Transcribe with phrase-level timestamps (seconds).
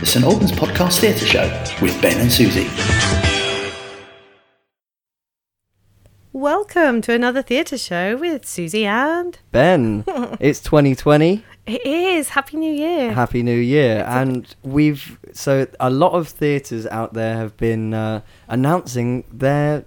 [0.00, 2.68] the St Albans Podcast Theatre Show with Ben and Susie.
[6.34, 9.38] Welcome to another theatre show with Susie and.
[9.52, 10.04] Ben,
[10.38, 11.42] it's 2020.
[11.64, 12.28] It is.
[12.28, 13.12] Happy New Year.
[13.12, 14.04] Happy New Year.
[14.06, 19.86] And we've, so a lot of theatres out there have been uh, announcing their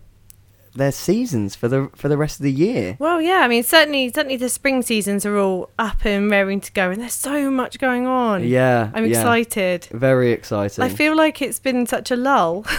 [0.80, 2.98] their seasons for the for the rest of the year.
[3.00, 3.40] well, yeah.
[3.40, 7.02] I mean, certainly, certainly the spring seasons are all up and raring to go, and
[7.02, 8.44] there's so much going on.
[8.48, 8.90] Yeah.
[8.94, 9.20] I'm yeah.
[9.20, 9.86] excited.
[9.92, 10.84] Very exciting.
[10.84, 12.66] I feel like it's been such a lull.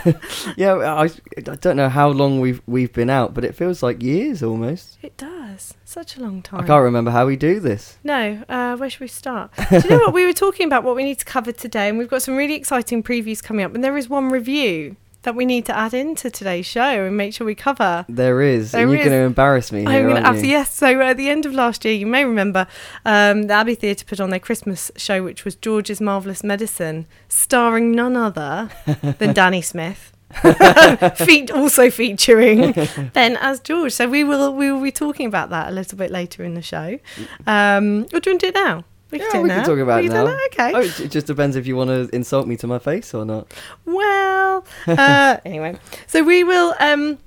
[0.56, 4.02] yeah, I, I don't know how long we've we've been out, but it feels like
[4.02, 4.98] years almost.
[5.02, 5.74] it does.
[5.84, 6.60] Such a long time.
[6.60, 7.98] I can't remember how we do this.
[8.02, 9.50] No, uh, where should we start?
[9.70, 10.14] Do you know what?
[10.14, 12.54] We were talking about what we need to cover today, and we've got some really
[12.54, 13.74] exciting previews coming up.
[13.74, 17.32] And there is one review that we need to add into today's show and make
[17.34, 18.04] sure we cover.
[18.08, 19.06] There is, There and you're is.
[19.06, 20.48] going to embarrass me I'm gonna aren't have to, you?
[20.50, 20.74] yes.
[20.74, 22.66] So at the end of last year, you may remember
[23.04, 27.92] um, the Abbey Theatre put on their Christmas show, which was George's Marvelous Medicine, starring
[27.92, 28.70] none other
[29.18, 30.12] than Danny Smith.
[31.16, 32.72] Feet also featuring
[33.12, 33.92] Ben as George.
[33.92, 36.62] So we will we will be talking about that a little bit later in the
[36.62, 36.98] show.
[37.46, 38.84] Um, or do you want to do it now?
[39.12, 39.56] We Yeah, do we now.
[39.56, 40.38] can talk about We can now.
[40.46, 40.72] Okay.
[40.74, 43.24] Oh, it it just depends if you want to insult me to my face or
[43.24, 43.52] not.
[43.84, 46.74] Well, uh, anyway, so we will.
[46.80, 47.18] Um,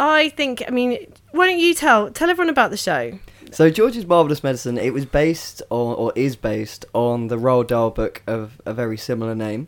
[0.00, 0.64] I think.
[0.66, 3.18] I mean, why don't you tell tell everyone about the show?
[3.52, 7.90] So George's Marvelous Medicine, it was based on, or is based on the Roald Dahl
[7.90, 9.66] book of a very similar name,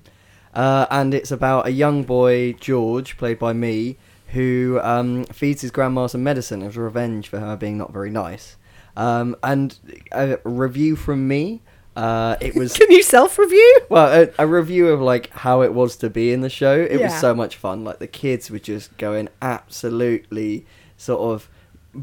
[0.54, 5.70] uh, and it's about a young boy George, played by me, who um, feeds his
[5.70, 8.56] grandma some medicine as revenge for her being not very nice.
[8.96, 9.78] Um, and
[10.12, 11.62] a review from me,
[11.96, 13.80] uh, it was Can you self review?
[13.88, 16.74] well, a, a review of like how it was to be in the show.
[16.90, 17.84] It was so much fun.
[17.84, 21.48] Like the kids were just going absolutely sort of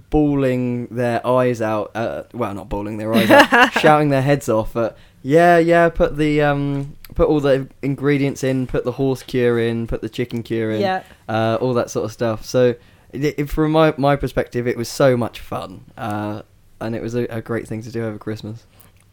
[0.09, 1.91] bawling their eyes out.
[1.95, 4.75] Uh, well, not bawling their eyes out, shouting their heads off.
[4.75, 5.89] At, yeah, yeah.
[5.89, 8.67] Put the um, put all the ingredients in.
[8.67, 9.87] Put the horse cure in.
[9.87, 10.81] Put the chicken cure in.
[10.81, 11.03] Yeah.
[11.27, 12.45] Uh, all that sort of stuff.
[12.45, 12.75] So,
[13.11, 15.85] it, it- from my my perspective, it was so much fun.
[15.97, 16.43] Uh,
[16.81, 18.65] and it was a, a great thing to do over Christmas.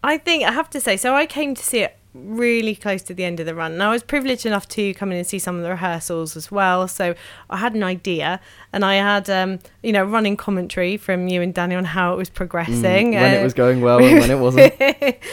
[0.02, 0.96] I think I have to say.
[0.96, 3.72] So I came to see it really close to the end of the run.
[3.72, 6.50] And I was privileged enough to come in and see some of the rehearsals as
[6.50, 6.88] well.
[6.88, 7.14] So
[7.50, 8.40] I had an idea,
[8.72, 12.16] and I had um, you know running commentary from you and Danny on how it
[12.16, 13.12] was progressing.
[13.12, 14.74] Mm, when uh, it was going well and when it wasn't.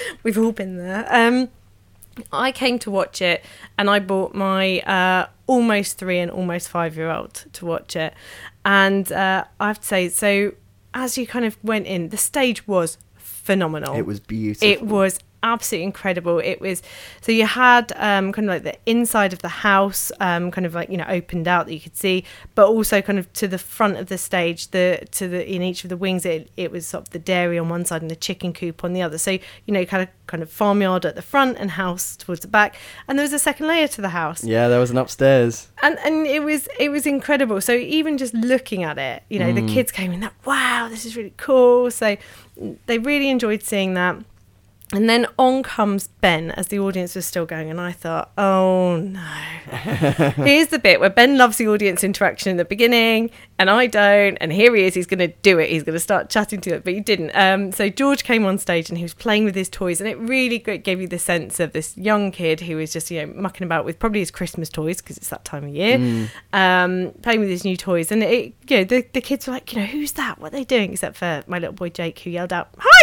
[0.24, 1.06] We've all been there.
[1.10, 1.50] Um,
[2.32, 3.44] I came to watch it,
[3.78, 8.14] and I bought my uh, almost three and almost five year old to watch it.
[8.66, 10.54] And uh, I have to say, so
[10.94, 13.96] as you kind of went in, the stage was phenomenal.
[13.96, 14.68] It was beautiful.
[14.68, 16.40] It was absolutely incredible.
[16.40, 16.82] It was
[17.22, 20.74] so you had um, kind of like the inside of the house, um, kind of
[20.74, 22.24] like you know opened out that you could see,
[22.56, 25.84] but also kind of to the front of the stage, the to the in each
[25.84, 28.16] of the wings, it it was sort of the dairy on one side and the
[28.16, 29.18] chicken coop on the other.
[29.18, 32.48] So you know, kind of kind of farmyard at the front and house towards the
[32.48, 32.76] back,
[33.08, 35.70] and there was a second layer to the house Yeah, there was an upstairs.
[35.82, 39.52] and and it was it was incredible so even just looking at it you know
[39.52, 42.16] the kids came in that wow this is really cool so
[42.86, 44.16] they really enjoyed seeing that
[44.94, 48.98] and then on comes Ben as the audience was still going, and I thought, oh
[48.98, 49.20] no.
[50.36, 54.38] Here's the bit where Ben loves the audience interaction in the beginning, and I don't.
[54.38, 55.70] And here he is, he's going to do it.
[55.70, 57.32] He's going to start chatting to it, but he didn't.
[57.36, 60.18] Um, so George came on stage and he was playing with his toys, and it
[60.20, 63.66] really gave you the sense of this young kid who was just, you know, mucking
[63.66, 67.50] about with probably his Christmas toys because it's that time of year, um, playing with
[67.50, 68.12] his new toys.
[68.12, 70.40] And it, you know, the, the kids were like, you know, who's that?
[70.40, 70.94] What are they doing?
[70.94, 73.03] Except for my little boy Jake, who yelled out, "Hi,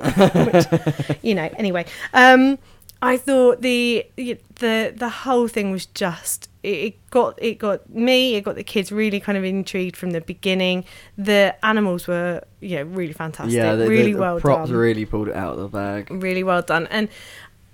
[0.52, 1.50] Which, you know.
[1.56, 2.58] Anyway, um,
[3.02, 8.42] I thought the the the whole thing was just it got it got me, it
[8.42, 10.84] got the kids really kind of intrigued from the beginning.
[11.18, 14.78] The animals were you know really fantastic, yeah, the, really the, the well props done,
[14.78, 16.10] really pulled it out of the bag.
[16.10, 17.08] really well done, and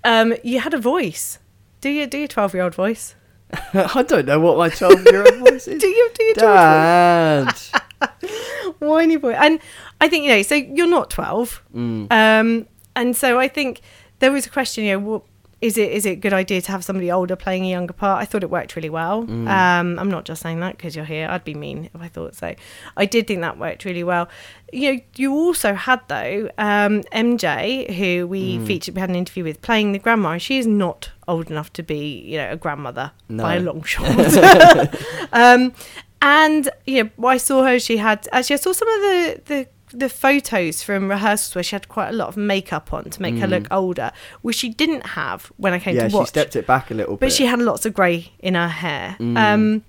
[0.03, 1.39] um, you had a voice.
[1.79, 3.15] Do you do your twelve year old voice?
[3.73, 5.81] I don't know what my twelve-year-old voice is.
[5.81, 7.61] Do you do your 12 Dad.
[8.79, 9.33] whiny boy.
[9.33, 9.59] And
[10.01, 11.63] I think, you know, so you're not 12.
[11.73, 12.11] Mm.
[12.11, 13.81] Um, and so I think
[14.19, 15.21] there was a question, you know, what,
[15.61, 18.19] is it is it a good idea to have somebody older playing a younger part?
[18.19, 19.27] I thought it worked really well.
[19.27, 19.47] Mm.
[19.47, 21.27] Um, I'm not just saying that because you're here.
[21.29, 22.55] I'd be mean if I thought so.
[22.97, 24.27] I did think that worked really well.
[24.73, 28.65] You know, you also had though um, MJ, who we Mm.
[28.65, 31.71] featured, we had an interview with, playing the grandma, and she is not old enough
[31.73, 34.09] to be, you know, a grandmother by a long shot.
[35.31, 35.73] um,
[36.23, 37.77] and you know, I saw her.
[37.79, 41.75] She had actually I saw some of the the the photos from rehearsals where she
[41.75, 44.11] had quite a lot of makeup on to make her look older,
[44.41, 45.97] which she didn't have when I came Mm.
[45.97, 46.27] yeah, to she watch.
[46.29, 47.25] stepped it back a little but bit.
[47.27, 49.15] But she had lots of grey in her hair.
[49.19, 49.37] Mm.
[49.37, 49.83] Um,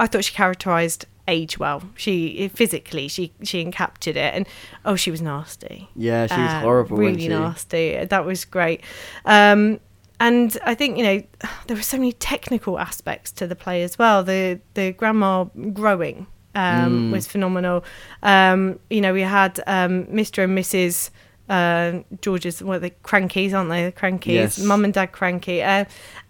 [0.00, 1.82] I thought she characterised age well.
[1.96, 4.46] She physically she she encaptured it, and
[4.84, 5.88] oh, she was nasty.
[5.94, 6.96] yeah, she was Uh, horrible.
[6.96, 7.28] Really she?
[7.28, 8.04] nasty.
[8.04, 8.80] That was great.
[9.24, 9.78] Um,
[10.18, 11.22] and I think you know
[11.66, 14.24] there were so many technical aspects to the play as well.
[14.24, 17.12] The the grandma growing um, Mm.
[17.12, 17.84] was phenomenal.
[18.22, 20.44] Um, you know, we had um, Mr.
[20.44, 21.10] and Mrs.
[21.48, 23.84] Uh, George's, what are they, crankies, aren't they?
[23.86, 24.58] The crankies, Yes.
[24.58, 25.62] mum and dad cranky.
[25.62, 25.84] Uh,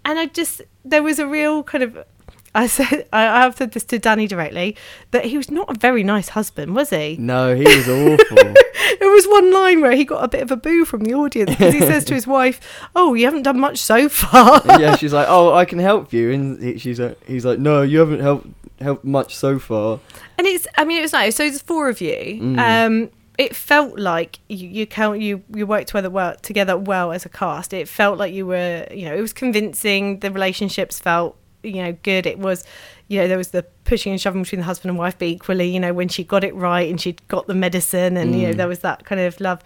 [0.04, 1.98] and I just, there was a real kind of,
[2.54, 4.76] I said, I, I have said this to Danny directly,
[5.10, 7.16] that he was not a very nice husband, was he?
[7.20, 8.54] No, he was awful.
[8.98, 11.50] There was one line where he got a bit of a boo from the audience
[11.50, 12.60] because he says to his wife,
[12.94, 16.30] "Oh, you haven't done much so far." yeah, she's like, "Oh, I can help you,"
[16.32, 18.46] and she's like, "He's like, no, you haven't helped
[18.82, 20.00] helped much so far."
[20.38, 21.36] And it's, I mean, it was nice.
[21.36, 22.16] So there's four of you.
[22.40, 22.58] Mm.
[22.58, 27.24] Um, it felt like you, you count you you worked together well together well as
[27.24, 27.72] a cast.
[27.72, 30.20] It felt like you were, you know, it was convincing.
[30.20, 32.26] The relationships felt, you know, good.
[32.26, 32.64] It was,
[33.08, 35.68] you know, there was the pushing and shoving between the husband and wife, but equally,
[35.68, 38.52] you know, when she got it right and she'd got the medicine, and you know,
[38.52, 38.56] Mm.
[38.58, 39.60] there was that kind of love.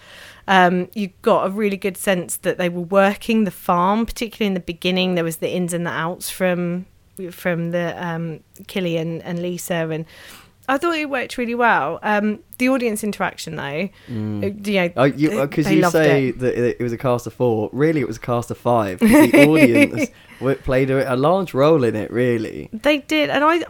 [0.49, 4.55] Um, you got a really good sense that they were working the farm, particularly in
[4.55, 5.17] the beginning.
[5.17, 6.87] There was the ins and the outs from
[7.31, 10.05] from the um, Killian and Lisa, and
[10.69, 12.01] I thought it worked really well.
[12.03, 14.43] Um, the audience interaction, though, Mm.
[14.43, 16.39] uh, you know, Oh, you they- because they you say it.
[16.41, 17.71] that it it was a cast of four.
[17.73, 18.99] Really, it was a cast of five.
[18.99, 20.11] the audience
[20.65, 22.11] played a, a large role in it.
[22.11, 22.69] Really.
[22.73, 23.63] They did, and I,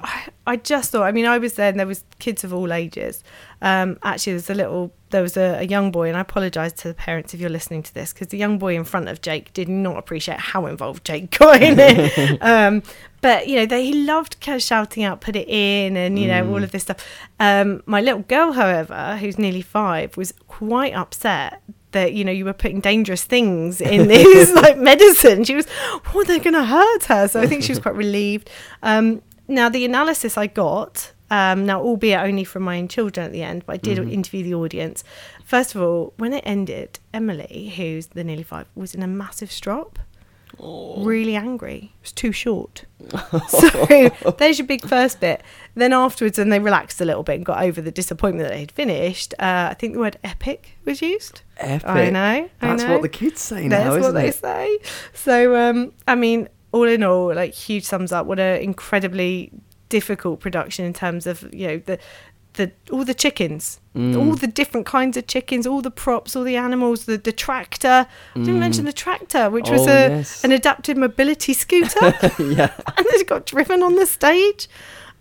[0.47, 1.03] I just thought.
[1.03, 3.23] I mean, I was there, and there was kids of all ages.
[3.63, 6.73] Um, actually, there was a little, there was a, a young boy, and I apologise
[6.75, 9.21] to the parents if you're listening to this, because the young boy in front of
[9.21, 12.39] Jake did not appreciate how involved Jake got in it.
[12.43, 12.83] um,
[13.21, 16.29] but you know, they, he loved kind of shouting out, "Put it in," and you
[16.29, 16.51] know, Mm.
[16.51, 16.99] all of this stuff.
[17.41, 22.45] Um, my little girl, however, who's nearly five, was quite upset that you know you
[22.45, 25.45] were putting dangerous things in this like medicine.
[25.45, 25.67] She was,
[26.15, 27.29] oh, they're going to hurt her.
[27.29, 28.51] So I think she was quite relieved.
[28.83, 33.33] Um, now the analysis I got, um, now albeit only from my own children at
[33.33, 34.13] the end, but I did Mhm.
[34.13, 35.05] interview the audience.
[35.45, 39.51] First of all, when it ended, Emily, who's the nearly five, was in a massive
[39.53, 40.01] strop.
[40.59, 41.93] Really angry.
[41.95, 42.85] It was too short.
[43.49, 43.69] so
[44.39, 45.43] there's your big first bit.
[45.75, 48.61] Then afterwards, and they relaxed a little bit and got over the disappointment that they
[48.61, 51.43] had finished, uh, I think the word epic was used.
[51.59, 51.89] Epic.
[51.89, 52.21] I know.
[52.21, 52.93] I That's know.
[52.95, 54.35] what the kids say That's now, what isn't they it?
[54.35, 54.79] say.
[55.13, 58.27] So, um, I mean, all in all, like huge thumbs up.
[58.27, 59.53] What an incredibly
[59.89, 61.99] difficult production in terms of you know the
[62.57, 64.17] the all the chickens, Mm.
[64.19, 68.07] all the different kinds of chickens, all the props, all the animals, the the tractor.
[68.35, 68.59] I didn't Mm.
[68.61, 70.45] mention the tractor, which was Oh, a yes.
[70.45, 72.01] an adapted mobility scooter,
[72.39, 72.73] yeah.
[72.97, 74.69] and it got driven on the stage.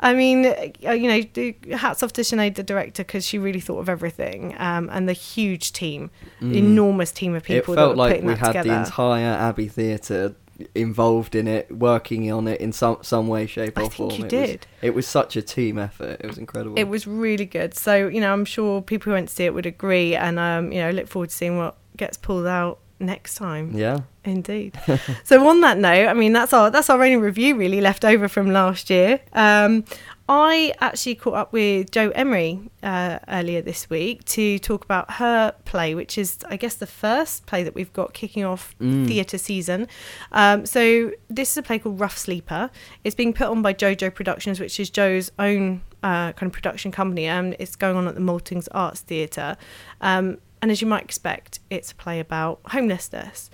[0.02, 3.62] I mean, uh, you know, the- hats off to Sinead, the director, because she really
[3.62, 6.10] thought of everything, um, and the huge team,
[6.42, 6.54] Mm.
[6.54, 8.70] enormous team of It people that felt like we had together.
[8.70, 10.36] the entire Abbey Theatre
[10.74, 14.12] involved in it, working on it in some some way, shape, I or think form.
[14.12, 14.68] you it Was, did.
[14.81, 16.22] it was such a team effort.
[16.22, 16.78] It was incredible.
[16.80, 17.74] It was really good.
[17.74, 20.16] So, you know, I'm sure people who went to see it would agree.
[20.16, 23.72] And, um, you know, look forward to seeing what gets pulled out next time.
[23.75, 24.00] Yeah.
[24.24, 24.80] Indeed.
[25.24, 28.28] so on that note, I mean, that's our that's our only review really left over
[28.28, 29.19] from last year.
[29.34, 29.84] Um,
[30.27, 35.54] I actually caught up with Joe Emery uh, earlier this week to talk about her
[35.66, 39.07] play, which is, I guess, the first play that we've got kicking off Mm.
[39.07, 39.88] theatre season.
[40.31, 42.72] Um, so this is a play called Rough Sleeper.
[43.04, 46.92] It's being put on by JoJo Productions, which is Joe's own uh, kind of production
[46.92, 49.56] company, and it's going on at the Maltings Arts Theatre.
[50.01, 53.51] Um, and as you might expect, it's a play about homelessness.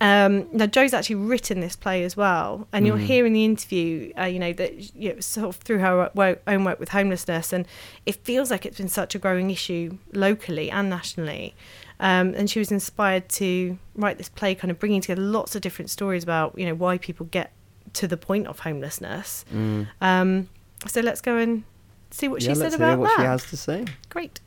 [0.00, 3.04] Um, now, Joe's actually written this play as well, and you'll Mhm.
[3.06, 6.36] hear in the interview, uh, you know, that you know, sort of through her wo-
[6.46, 7.66] own work with homelessness, and
[8.04, 11.54] it feels like it's been such a growing issue locally and nationally.
[12.00, 15.62] Um, and she was inspired to write this play, kind of bringing together lots of
[15.62, 17.52] different stories about, you know, why people get
[17.94, 19.44] to the point of homelessness.
[19.54, 19.86] Mm.
[20.00, 20.48] Um,
[20.88, 21.62] so let's go and
[22.10, 23.22] see what yeah, she said let's about hear what that.
[23.22, 23.84] she has to say.
[24.10, 24.40] Great.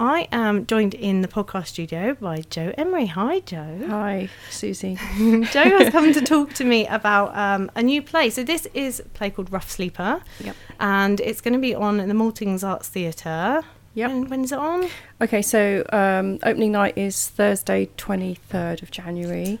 [0.00, 3.06] I am joined in the podcast studio by Joe Emery.
[3.06, 3.84] Hi, Joe.
[3.88, 4.94] Hi, Susie.
[5.18, 5.44] Joe
[5.78, 8.30] has come to talk to me about um, a new play.
[8.30, 10.54] So this is a play called Rough Sleeper, Yep.
[10.78, 13.62] and it's going to be on the Maltings Arts Theatre.
[13.94, 14.10] Yep.
[14.10, 14.88] When, when is it on?
[15.20, 19.58] Okay, so um, opening night is Thursday, 23rd of January,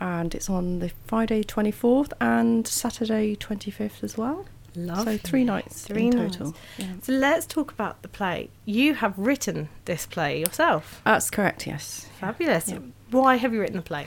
[0.00, 4.46] and it's on the Friday, 24th, and Saturday, 25th as well.
[4.74, 6.36] So three nights Three in nights.
[6.36, 6.54] total.
[6.78, 6.86] Yeah.
[7.02, 8.50] So let's talk about the play.
[8.64, 11.00] You have written this play yourself.
[11.04, 12.06] That's correct, yes.
[12.20, 12.68] Fabulous.
[12.68, 12.78] Yeah.
[13.10, 14.06] Why have you written the play?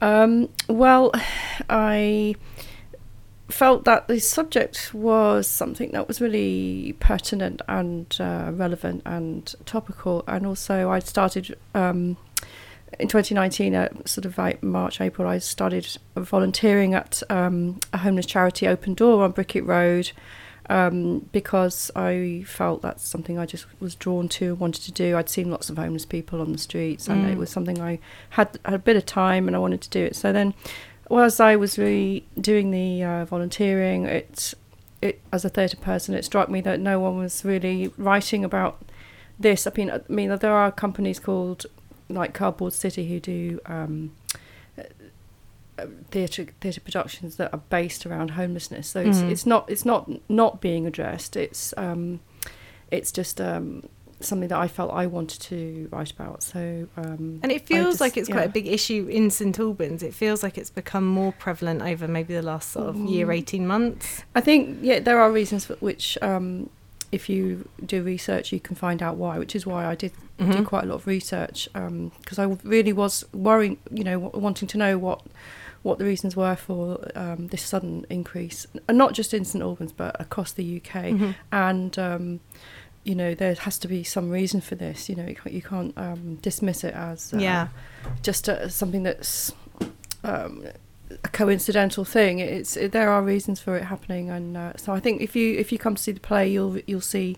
[0.00, 1.12] Um, well,
[1.70, 2.34] I
[3.48, 10.24] felt that the subject was something that was really pertinent and uh, relevant and topical,
[10.28, 12.16] and also I'd started um,
[12.98, 18.26] in 2019, at sort of like March, April, I started volunteering at um, a homeless
[18.26, 20.12] charity, Open Door, on Bricket Road.
[20.70, 25.16] um, because I felt that's something I just was drawn to, and wanted to do.
[25.16, 27.32] I'd seen lots of homeless people on the streets, and Mm.
[27.32, 27.98] it was something I
[28.30, 30.14] had, had a bit of time and I wanted to do it.
[30.14, 30.52] So then,
[31.08, 34.52] whilst I was really doing the uh, volunteering, it,
[35.00, 38.76] it as a theatre person, it struck me that no one was really writing about
[39.40, 39.66] this.
[39.66, 41.64] I mean, I mean, there are companies called
[42.08, 43.60] like Cardboard City who do.
[43.66, 44.12] Um,
[44.78, 48.88] uh, theatre theatre productions that are based around homelessness.
[48.88, 49.30] So it's, Mhm.
[49.30, 51.36] it's not it's not not being addressed.
[51.36, 52.18] It's um,
[52.90, 53.84] it's just um,
[54.18, 56.42] something that I felt I wanted to write about.
[56.42, 60.02] So um, And it feels just- like it's quite a big issue in St Albans.
[60.02, 63.34] It feels like it's become more prevalent over maybe the last sort of year, Mm.
[63.36, 64.24] 18 months.
[64.34, 66.70] I think yeah, there are reasons for which um,
[67.10, 69.38] if you do research, you can find out why.
[69.38, 70.66] Which is why I did do Mhm.
[70.66, 74.98] quite a lot of research because I really was worrying, you know, wanting to know
[74.98, 75.22] what
[75.84, 79.92] what the reasons were for um, this sudden increase, and not just in St Albans
[79.92, 81.12] but across the UK.
[81.12, 81.34] Mhm.
[81.52, 82.40] And um,
[83.04, 85.08] you know, there has to be some reason for this.
[85.08, 87.68] You know, you can't, you can't um, dismiss it as uh, Yeah.
[88.22, 89.52] just uh, something that's
[90.24, 90.64] um,
[91.24, 92.38] a coincidental thing.
[92.38, 95.56] It's it, there are reasons for it happening, and uh, so I think if you
[95.58, 97.36] if you come to see the play, you'll you'll see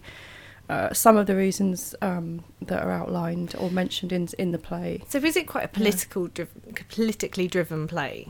[0.69, 5.03] uh, some of the reasons um, that are outlined or mentioned in in the play.
[5.09, 8.29] So is it quite a political, driven, politically driven play?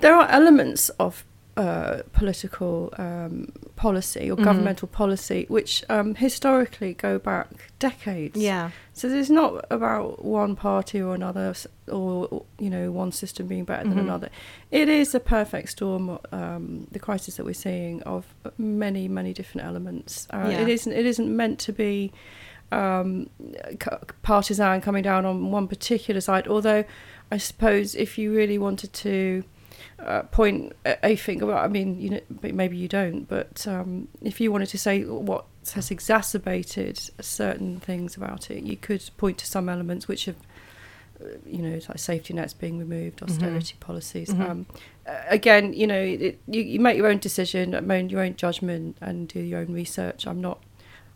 [0.00, 1.24] There are elements of
[1.56, 4.44] uh, political um, policy or Mhm.
[4.44, 7.48] governmental policy which um, historically go back
[7.78, 8.36] decades.
[8.38, 8.70] Yeah.
[8.92, 11.54] So it's not about one party or another,
[11.90, 14.28] or you know one system being better than another.
[14.70, 16.18] It is a perfect storm.
[16.32, 18.26] Um, the crisis that we're seeing of
[18.58, 20.26] many many different elements.
[20.32, 20.60] Uh, Yeah.
[20.62, 20.92] It isn't.
[20.92, 22.12] It isn't meant to be
[22.72, 23.28] um,
[23.82, 23.90] c-
[24.22, 26.48] partisan coming down on one particular side.
[26.48, 26.84] Although,
[27.30, 29.44] I suppose if you really wanted to.
[29.98, 31.46] Uh, point a finger.
[31.46, 33.26] Well, I mean, you know, maybe you don't.
[33.26, 38.76] But um, if you wanted to say what has exacerbated certain things about it, you
[38.76, 40.36] could point to some elements which have,
[41.18, 44.28] uh, you know, like safety nets being removed, austerity policies.
[44.28, 44.50] Mhm.
[44.50, 44.66] Um,
[45.28, 49.28] again, you know, it, you, you make your own decision, make your own judgment, and
[49.28, 50.26] do your own research.
[50.26, 50.62] I'm not,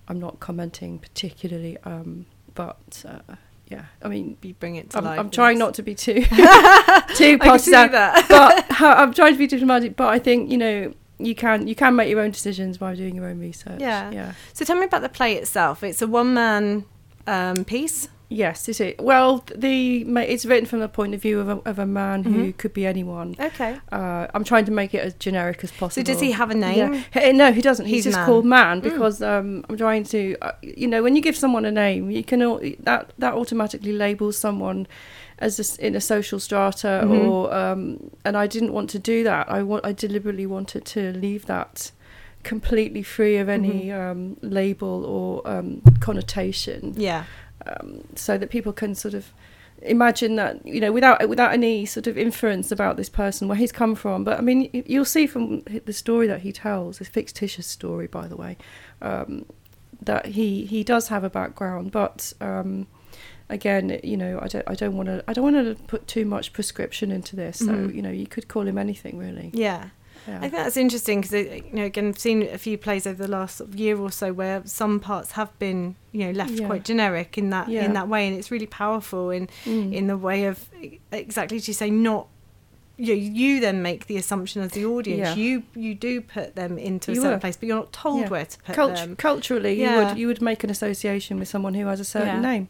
[0.09, 3.05] I'm not commenting particularly, um, but.
[3.07, 3.35] Uh,
[3.71, 5.19] yeah, I mean, You bring it to I'm, life.
[5.19, 7.05] I'm trying not to be too too I
[7.41, 7.91] can see partisan,
[8.29, 9.97] but I'm trying to be diplomatic.
[9.97, 13.15] But I think you know you can you can make your own decisions by doing
[13.15, 13.81] your own research.
[13.81, 14.11] Yeah.
[14.11, 14.33] yeah.
[14.53, 15.85] So tell me about the play itself.
[15.85, 16.85] It's a one man
[17.29, 18.09] um, piece.
[18.33, 19.01] Yes, is it?
[19.03, 22.45] Well, the it's written from the point of view of a, of a man who
[22.53, 22.57] Mhm.
[22.59, 23.35] could be anyone.
[23.41, 23.77] Okay.
[23.91, 26.05] Uh, I'm trying to make it as generic as So possible.
[26.05, 27.03] does he have a name?
[27.15, 27.33] Yeah.
[27.33, 27.87] No, he doesn't.
[27.87, 28.27] He's, He's just man.
[28.27, 28.85] called man Mm.
[28.85, 32.23] because um, I'm trying to, uh, you know, when you give someone a name, you
[32.23, 34.87] can au- that that automatically labels someone
[35.41, 37.29] as a in a social strata, Mhm.
[37.29, 39.51] or um, and I didn't want to do that.
[39.51, 41.91] I want I deliberately wanted to leave that
[42.45, 44.11] completely free of any Mhm.
[44.13, 47.25] um, label or um, connotation Yeah.
[47.67, 49.33] Um, so that people can sort of
[49.83, 53.73] imagine that you know without without any sort of inference about this person where he's
[53.73, 57.67] come from but i mean you'll see from the story that he tells his fictitious
[57.67, 58.59] story by the way
[59.01, 59.47] um,
[60.03, 62.87] that he he does have a background but um,
[63.49, 66.27] again you know i don't i don't want to i don't want to put too
[66.27, 67.95] much prescription into this so Mhm.
[67.95, 69.89] you know you could call him anything really Yeah.
[70.29, 70.37] Yeah.
[70.37, 73.31] I think that's interesting because you know again I've seen a few plays over the
[73.31, 76.67] last sort of year or so where some parts have been you know left Yeah.
[76.67, 77.85] quite generic in that Yeah.
[77.85, 79.93] in that way and it's really powerful in Mm.
[79.93, 80.69] in the way of
[81.13, 82.27] exactly as you say not
[82.97, 85.35] you you then make the assumption as the audience Yeah.
[85.35, 87.41] you you do put them into a You certain are.
[87.41, 88.29] place but you're not told Yeah.
[88.29, 91.87] where to put them culturally you would you would make an association with someone who
[91.87, 92.51] has a certain Yeah.
[92.53, 92.69] name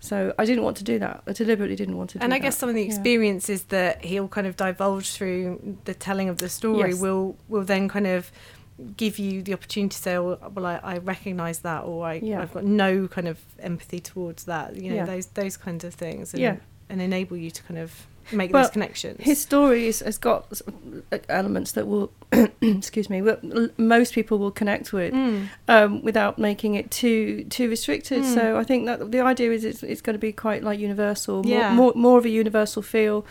[0.00, 2.38] so i didn't want to do that i deliberately didn't want to do and I
[2.38, 2.42] that.
[2.44, 2.88] guess some of the Yeah.
[2.88, 7.00] experiences that he'll kind of divulge through the telling of the story Yes.
[7.00, 8.30] will will then kind of
[8.96, 12.42] give you the opportunity to say, well, well I, I recognise that, or I, Yeah.
[12.42, 14.76] I've got no kind of empathy towards that.
[14.76, 15.06] You know, Yeah.
[15.06, 16.56] those those kinds of things, and, Yeah.
[16.90, 19.18] and enable you to kind of make Well, those connections.
[19.22, 20.60] His story is, has got
[21.28, 22.10] elements that will,
[22.60, 23.22] excuse me,
[23.78, 25.48] most people will connect with Mm.
[25.68, 28.22] um, without making it too too restricted.
[28.22, 28.34] Mm.
[28.34, 31.42] So I think that the idea is it's, it's going to be quite like universal,
[31.42, 31.74] more, Yeah.
[31.74, 33.24] more more of a universal feel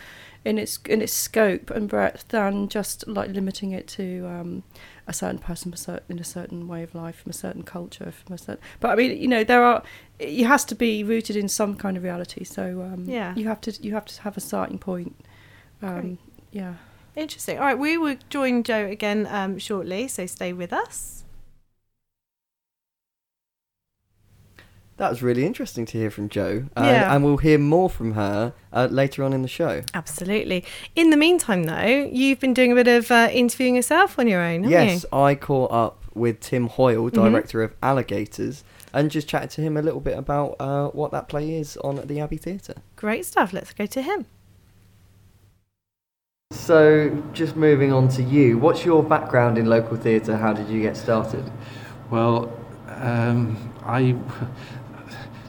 [0.46, 4.64] in its in its scope and breadth than just like limiting it to um,
[5.08, 7.62] a certain person from a cer- in a certain way of life from a certain
[7.64, 8.62] culture from a certain.
[8.80, 9.84] But I mean, you know, there are
[10.20, 12.44] it has to be rooted in some kind of reality.
[12.44, 13.36] So um, Yeah.
[13.36, 15.16] you have to you have to have a starting point.
[15.82, 16.18] Um,
[16.52, 16.76] yeah.
[17.16, 17.58] Interesting.
[17.60, 21.25] All right, we will join Joe again um, shortly, so stay with us.
[24.98, 26.66] That was really interesting to hear from Jo.
[26.78, 27.14] Uh, Yeah.
[27.14, 29.82] And we'll hear more from her uh, later on in the show.
[29.94, 30.64] Absolutely.
[30.96, 34.42] In the meantime, though, you've been doing a bit of uh, interviewing yourself on your
[34.42, 35.18] own, haven't Yes, you?
[35.20, 37.24] I caught up with Tim Hoyle, Mm-hmm.
[37.24, 41.28] director of Alligators, and just chatted to him a little bit about uh, what that
[41.28, 42.76] play is on at the Abbey Theatre.
[42.96, 43.52] Great stuff.
[43.52, 44.26] Let's go to him.
[46.52, 50.38] So, just moving on to you, what's your background in local theatre?
[50.38, 51.44] How did you get started?
[52.10, 52.54] Well,
[52.88, 54.16] um, I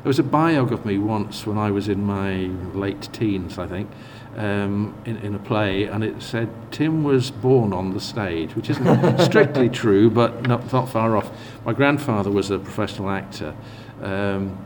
[0.06, 2.44] there was a biog of me once when I was in my
[2.78, 3.90] late teens, I think,
[4.36, 8.70] um, in, in a play, and it said Tim was born on the stage, which
[8.70, 11.28] isn't strictly true, but not, not far off.
[11.64, 13.56] My grandfather was a professional actor,
[14.00, 14.56] um,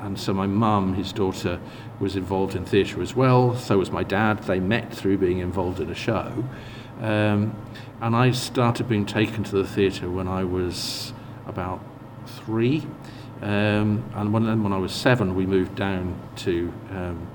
[0.00, 1.58] and so my mum, his daughter,
[1.98, 3.56] was involved in theatre as well.
[3.56, 4.42] So was my dad.
[4.42, 6.44] They met through being involved in a show.
[7.00, 7.56] Um,
[8.02, 11.14] and I started being taken to the theatre when I was
[11.46, 11.80] about
[12.26, 12.86] three.
[13.42, 17.26] Um, and when, then when I was seven, we moved down to um,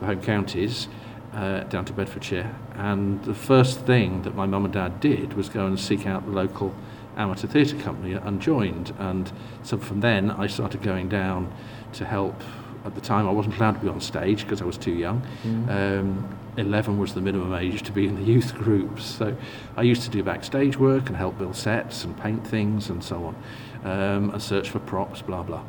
[0.00, 0.88] the home counties,
[1.32, 2.54] uh, down to Bedfordshire.
[2.74, 6.24] And the first thing that my mum and dad did was go and seek out
[6.24, 6.74] the local
[7.16, 8.92] amateur theatre company and joined.
[8.98, 9.30] And
[9.62, 11.52] so from then, I started going down
[11.94, 12.42] to help.
[12.84, 15.22] At the time, I wasn't allowed to be on stage because I was too young.
[15.70, 19.04] Um, 11 was the minimum age to be in the youth groups.
[19.04, 19.36] So
[19.76, 23.24] I used to do backstage work and help build sets and paint things and so
[23.24, 23.36] on,
[23.84, 25.62] um, and search for props, blah, blah.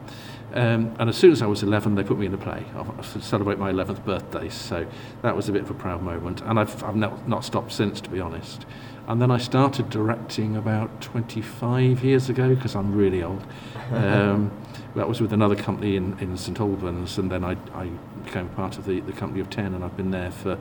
[0.53, 2.65] Um, and as soon as I was 11, they put me in a play
[3.13, 4.47] to celebrate my 11th birthday.
[4.49, 4.87] So
[5.21, 6.41] that was a bit of a proud moment.
[6.41, 8.65] And I've, I've not, not stopped since, to be honest.
[9.07, 13.45] And then I started directing about 25 years ago because I'm really old.
[13.91, 14.51] Um,
[14.95, 17.89] that was with another company in, in St Albans, and then I, I
[18.23, 20.57] became part of the, the company of 10, and I've been there for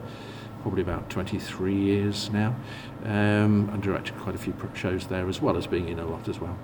[0.61, 2.55] probably about 23 years now,
[3.05, 6.27] um, and directed quite a few shows there as well as being in a lot
[6.27, 6.57] as well.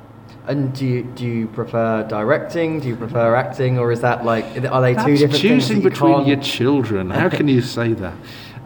[0.48, 2.80] And do you, do you prefer directing?
[2.80, 3.78] Do you prefer acting?
[3.78, 5.42] Or is that like, are they two That's different things?
[5.42, 7.10] choosing you between your children.
[7.10, 8.16] How can you say that?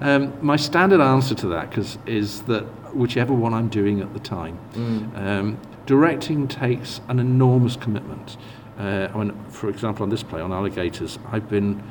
[0.02, 2.64] Um, my standard answer to that 'cause is that
[2.96, 4.58] whichever one I'm doing at the time.
[4.74, 5.18] Mm.
[5.18, 8.38] Um, directing takes an enormous commitment.
[8.80, 11.82] Uh, I mean, for example, on this play, on Alligators, I've been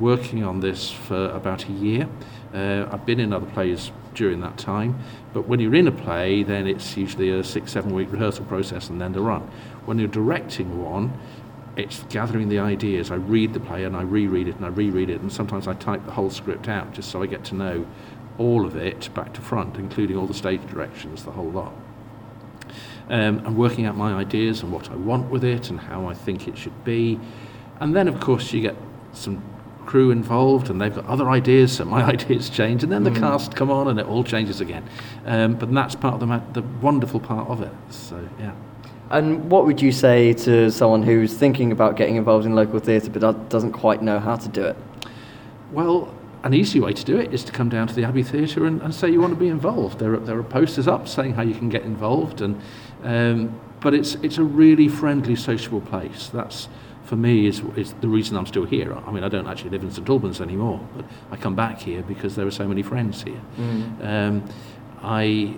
[0.00, 2.08] working on this for about a year.
[2.54, 4.98] Uh, I've been in other plays during that time,
[5.32, 8.90] but when you're in a play, then it's usually a six, seven week rehearsal process
[8.90, 9.42] and then the run.
[9.86, 11.18] When you're directing one,
[11.76, 13.10] it's gathering the ideas.
[13.10, 15.74] I read the play and I reread it and I reread it, and sometimes I
[15.74, 17.86] type the whole script out just so I get to know
[18.38, 21.72] all of it back to front, including all the stage directions, the whole lot.
[23.08, 26.14] Um, and working out my ideas and what I want with it and how I
[26.14, 27.18] think it should be.
[27.80, 28.76] And then, of course, you get
[29.12, 29.42] some
[29.86, 33.54] crew involved and they've got other ideas, so my ideas change, and then the cast
[33.54, 34.88] come on and it all changes again.
[35.26, 37.72] Um, but that's part of the, ma- the wonderful part of it.
[37.90, 38.52] So, yeah.
[39.10, 43.10] And what would you say to someone who's thinking about getting involved in local theatre
[43.10, 44.76] but doesn't quite know how to do it?
[45.70, 46.14] Well,
[46.44, 48.80] an easy way to do it is to come down to the Abbey Theatre and,
[48.82, 49.98] and say you want to be involved.
[49.98, 52.60] There are, there are posters up saying how you can get involved, and
[53.04, 56.28] um, but it's it's a really friendly, sociable place.
[56.28, 56.68] That's
[57.04, 58.94] for me is is the reason I'm still here.
[58.94, 62.02] I mean, I don't actually live in St Albans anymore, but I come back here
[62.02, 63.40] because there are so many friends here.
[64.02, 64.44] Um,
[65.02, 65.56] I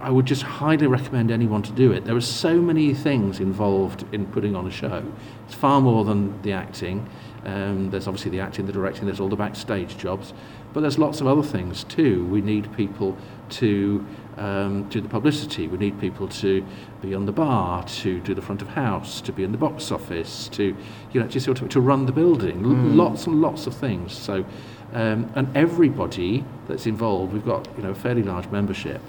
[0.00, 2.04] I would just highly recommend anyone to do it.
[2.04, 5.02] There are so many things involved in putting on a show.
[5.46, 7.08] It's far more than the acting.
[7.44, 10.34] Um, there's obviously the acting, the directing, there's all the backstage jobs,
[10.72, 12.24] but there's lots of other things too.
[12.26, 13.16] We need people
[13.50, 14.04] to
[14.38, 15.68] um, do the publicity.
[15.68, 16.64] We need people to
[17.02, 19.90] be on the bar, to do the front of house, to be in the box
[19.90, 20.76] office, to
[21.12, 22.64] you know, just sort of to run the building.
[22.64, 24.12] L- Lots and lots of things.
[24.12, 24.44] So,
[24.92, 29.00] um, and everybody that's involved, we've got you know a fairly large membership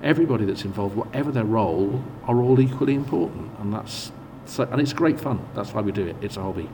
[0.00, 4.12] everybody that's involved, whatever their role, are all equally important, and that's
[4.46, 5.44] so, and it's great fun.
[5.56, 6.14] That's why we do it.
[6.22, 6.68] It's a hobby.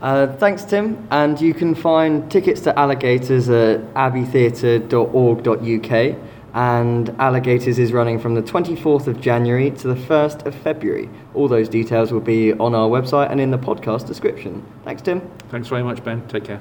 [0.00, 1.06] Uh, thanks, Tim.
[1.10, 6.18] And you can find tickets to Alligators at abbeytheatre.org.uk.
[6.54, 11.10] And Alligators is running from the 24th of January to the 1st of February.
[11.34, 14.64] All those details will be on our website and in the podcast description.
[14.84, 15.20] Thanks, Tim.
[15.50, 16.26] Thanks very much, Ben.
[16.28, 16.60] Take care.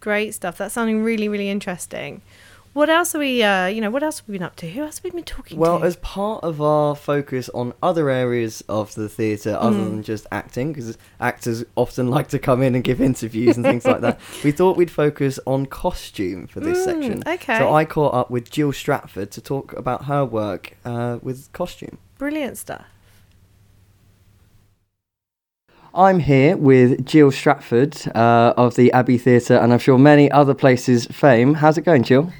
[0.00, 0.58] Great stuff.
[0.58, 2.20] That's sounding really, really interesting.
[2.74, 4.68] What else are we, uh, you know, what else have we been up to?
[4.68, 5.78] Who else have we been talking Well, to?
[5.78, 9.90] Well, as part of our focus on other areas of the theatre other Mm.
[9.90, 13.84] than just acting, because actors often like to come in and give interviews and things
[13.86, 17.22] like that, we thought we'd focus on costume for this Mm, section.
[17.28, 17.58] okay.
[17.58, 21.98] So I caught up with Jill Stratford to talk about her work uh, with costume.
[22.18, 22.86] Brilliant stuff.
[25.94, 30.52] I'm here with Jill Stratford uh, of the Abbey Theatre and I'm sure many other
[30.54, 31.54] places fame.
[31.54, 32.32] How's it going, Jill?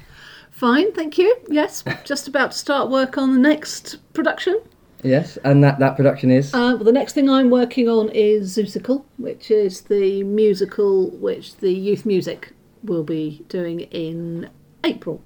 [0.55, 1.35] Fine, thank you.
[1.49, 4.57] Yes, just about to start work on the next production.
[5.03, 6.53] Yes, and that, that production is?
[6.53, 11.57] Uh, well, the next thing I'm working on is Zeusical, which is the musical which
[11.57, 12.53] the Youth Music
[12.85, 14.49] will be doing in
[14.85, 15.21] April.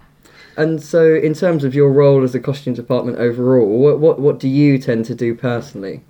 [0.58, 4.39] And so, in terms of your role as a costume department overall, what what, what
[4.39, 6.04] do you tend to do personally?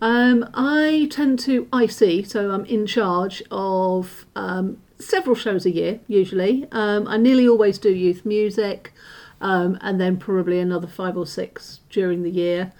[0.00, 6.00] Um, I tend to IC, so I'm in charge of um, several shows a year,
[6.06, 6.66] usually.
[6.72, 8.92] Um, I nearly always do youth music,
[9.40, 12.72] um, and then probably another five or six during the year.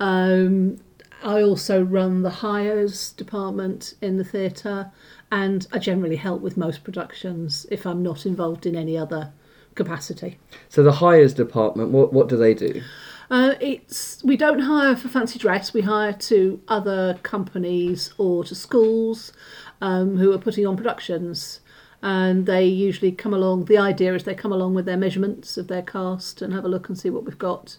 [0.00, 0.78] Um,
[1.22, 4.90] I also run the hires department in the theatre,
[5.32, 9.32] and I generally help with most productions if I'm not involved in any other
[9.74, 10.38] capacity.
[10.68, 12.82] So, the hires department, what what do they do?
[13.30, 15.74] Uh, it's we don't hire for fancy dress.
[15.74, 19.32] We hire to other companies or to schools
[19.80, 21.60] um, who are putting on productions,
[22.06, 23.64] and they usually come along.
[23.64, 26.68] The idea is they come along with their measurements of their cast and have a
[26.68, 27.78] look and see what we've got.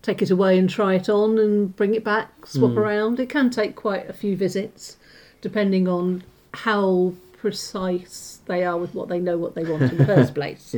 [0.00, 3.20] Take it away and try it on and bring it back, swap around.
[3.20, 4.96] It can take quite a few visits,
[5.42, 6.22] depending on
[6.54, 10.74] how precise they are with what they know what they want in the first place.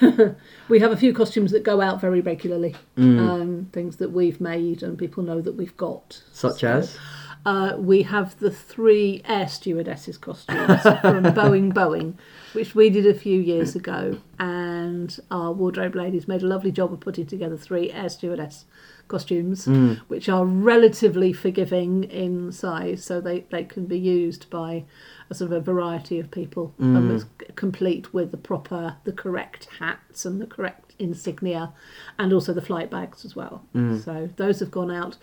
[0.68, 4.82] We have a few costumes that go out very regularly, um, things that we've made
[4.82, 6.22] and people know that we've got.
[6.34, 6.98] Such So, as?
[7.46, 12.14] Uh, we have the three air stewardesses costumes from Boeing Boeing,
[12.52, 16.92] which we did a few years ago, and our wardrobe ladies made a lovely job
[16.92, 18.64] of putting together three air stewardess
[19.08, 19.94] costumes, hmm.
[20.08, 24.84] which are relatively forgiving in size, so they, they can be used by
[25.30, 27.16] a sort of a variety of people, and hmm.
[27.16, 27.24] it's
[27.56, 31.72] complete with the proper, the correct hats and the correct insignia,
[32.18, 33.64] and also the flight bags as well.
[33.72, 33.98] Hmm.
[33.98, 35.16] So those have gone out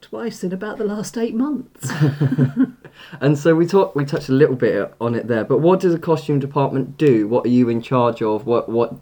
[0.00, 1.90] twice in about the last eight months.
[3.20, 5.44] And so we talked, we touched a little bit on it there.
[5.44, 7.26] But what does the costume department do?
[7.28, 8.46] What are you in charge of?
[8.46, 8.94] What what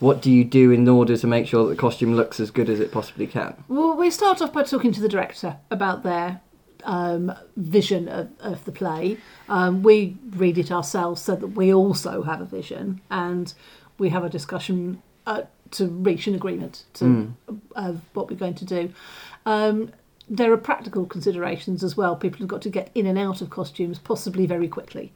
[0.00, 2.70] what do you do in order to make sure that the costume looks as good
[2.70, 3.64] as it possibly can?
[3.68, 6.40] well, we start off by talking to the director about their
[6.84, 9.18] um, vision of, of the play.
[9.48, 13.52] Um, we read it ourselves so that we also have a vision, and
[13.98, 17.34] we have a discussion uh, to reach an agreement to
[17.74, 18.92] of what we're going to do.
[19.44, 19.92] Um,
[20.30, 22.16] there are practical considerations as well.
[22.16, 25.12] People have got to get in and out of costumes possibly very quickly.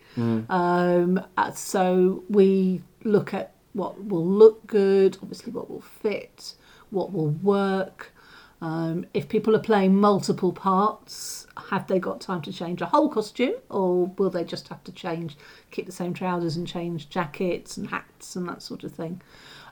[0.49, 6.55] Um, uh, so we look at what will look good, obviously what will fit,
[6.91, 8.13] what will work.
[8.61, 13.09] Um, if people are playing multiple parts, have they got time to change a whole
[13.09, 15.37] costume, or will they just have to change,
[15.73, 19.21] keep the same trousers and change jackets and hats and that sort of thing?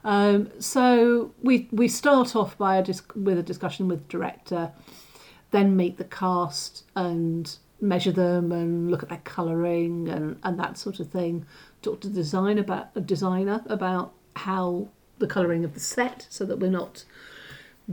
[0.03, 4.73] Um, so we we start off by a dis- with a discussion with the director,
[5.51, 10.77] then meet the cast and measure them and look at their colouring and, and that
[10.77, 11.47] sort of thing.
[11.83, 16.45] Talk to the design about a designer about how the colouring of the set, so
[16.45, 17.05] that we're not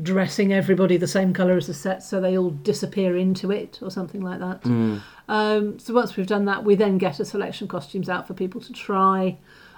[0.04, 3.89] dressing everybody the same colour as the set, so they all disappear into it or
[3.89, 4.63] something like that.
[5.28, 8.34] Um, so once we've done that, we then get a selection of costumes out for
[8.34, 9.38] people to try.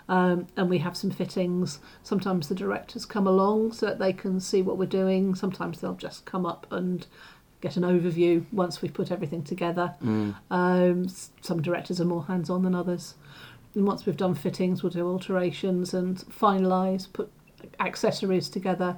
[0.09, 1.79] Um, and we have some fittings.
[2.01, 5.35] Sometimes the directors come along so that they can see what we're doing.
[5.35, 7.05] Sometimes they'll just come up and
[7.61, 9.93] get an overview once we've put everything together.
[10.49, 11.07] Um,
[11.41, 13.15] some directors are more hands on than others.
[13.75, 17.31] And once we've done fittings, we'll do alterations and finalise, put
[17.79, 18.97] accessories together.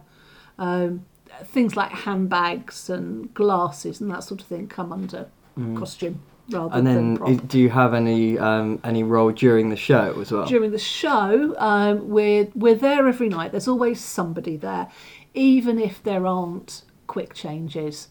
[0.58, 1.06] Um,
[1.44, 5.28] things like handbags and glasses and that sort of thing come under
[5.76, 10.32] costume rather And then, do you have any um, any role during the show as
[10.32, 10.46] well?
[10.46, 13.52] during the show, um, we're we're there every night.
[13.52, 14.88] There's always somebody there,
[15.34, 18.08] even if there aren't quick changes.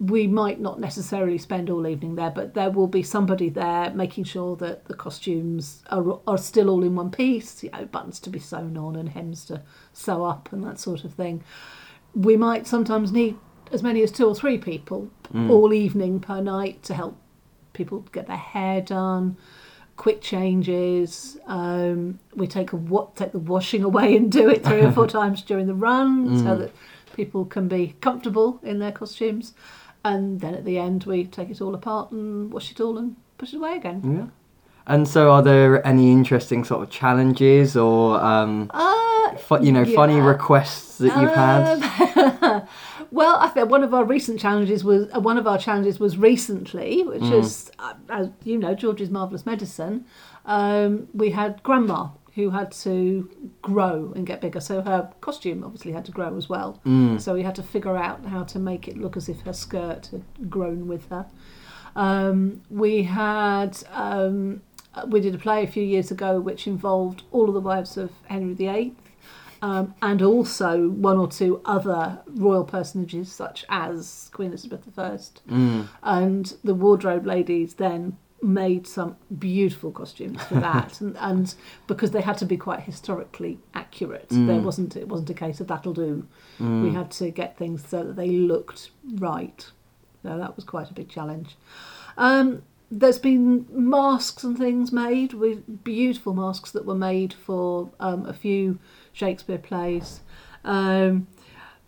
[0.00, 4.24] We might not necessarily spend all evening there, but there will be somebody there making
[4.24, 7.62] sure that the costumes are are still all in one piece.
[7.62, 9.62] You know, buttons to be sewn on and hems to
[9.92, 11.44] sew up and that sort of thing.
[12.14, 13.36] We might sometimes need
[13.70, 15.10] as many as two or three people
[15.50, 17.16] all evening per night to help
[17.74, 19.36] people get their hair done
[19.96, 21.38] quick changes.
[21.46, 25.06] Um, we take a wa- take the washing away and do it three or four
[25.18, 26.72] times during the run, so that
[27.18, 29.52] people can be comfortable in their costumes.
[30.04, 33.16] And then at the end, we take it all apart and wash it all and
[33.36, 34.00] put it away again.
[34.04, 34.26] Yeah.
[34.86, 39.84] And so, are there any interesting sort of challenges or um, Uh, fu- you know
[39.84, 41.82] funny requests that you've had?
[42.42, 42.62] Um,
[43.10, 46.16] well, I think one of our recent challenges was uh, one of our challenges was
[46.16, 50.06] recently, which is, uh, as you know, George's marvelous medicine.
[50.46, 53.28] Um, we had grandma who had to
[53.62, 56.80] grow and get bigger, so her costume obviously had to grow as well.
[57.18, 60.06] So we had to figure out how to make it look as if her skirt
[60.12, 61.26] had grown with her.
[61.96, 64.62] Um, we had um,
[65.08, 68.12] we did a play a few years ago which involved all of the wives of
[68.28, 68.94] Henry VIII
[69.60, 75.18] um, and also one or two other royal personages such as Queen Elizabeth I.
[76.04, 81.54] And the wardrobe ladies then made some beautiful costumes for that, and, and
[81.86, 85.66] because they had to be quite historically accurate, there wasn't it wasn't a case of
[85.68, 86.26] that'll do.
[86.82, 89.66] We had to get things so that they looked right.
[90.22, 91.56] So that was quite a big challenge.
[92.16, 98.24] Um, there's been masks and things made with beautiful masks that were made for um,
[98.26, 98.78] a few
[99.12, 100.20] Shakespeare plays.
[100.64, 101.26] Um,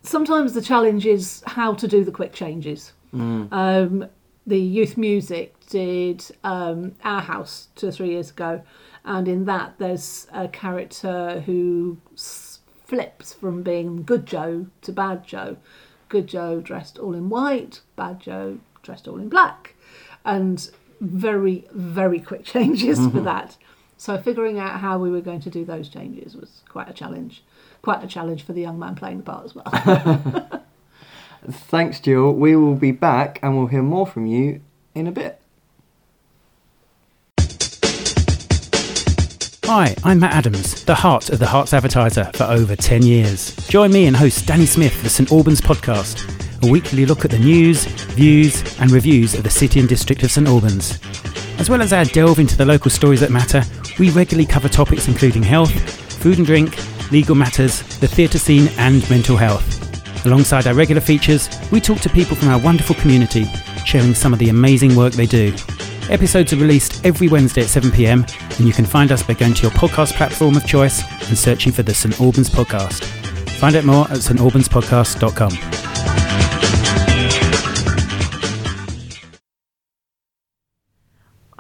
[0.02, 2.92] sometimes the challenge is how to do the quick changes.
[3.52, 4.06] Um,
[4.50, 8.62] the youth music did um, Our House two or three years ago,
[9.04, 11.98] and in that there's a character who
[12.84, 15.56] flips from being good Joe to bad Joe.
[16.08, 19.76] Good Joe dressed all in white, bad Joe dressed all in black,
[20.24, 20.68] and
[21.00, 23.56] very very quick changes for that.
[23.96, 27.44] So figuring out how we were going to do those changes was quite a challenge.
[27.82, 30.50] Quite a challenge for the young man playing the part as well.
[31.48, 32.32] Thanks, Jill.
[32.32, 34.60] We will be back and we'll hear more from you
[34.94, 35.40] in a bit.
[39.64, 43.54] Hi, I'm Matt Adams, the heart of the Herts Advertiser for over 10 years.
[43.68, 46.26] Join me and host Danny Smith for St Albans podcast,
[46.66, 50.32] a weekly look at the news, views, and reviews of the city and district of
[50.32, 50.98] St Albans.
[51.60, 53.62] As well as our delve into the local stories that matter,
[54.00, 55.70] we regularly cover topics including health,
[56.14, 56.76] food and drink,
[57.12, 59.79] legal matters, the theatre scene, and mental health.
[60.24, 63.44] Alongside our regular features, we talk to people from our wonderful community,
[63.84, 65.54] sharing some of the amazing work they do.
[66.10, 69.62] Episodes are released every Wednesday at 7pm, and you can find us by going to
[69.62, 73.04] your podcast platform of choice and searching for the St Albans Podcast.
[73.58, 75.79] Find out more at stalbanspodcast.com.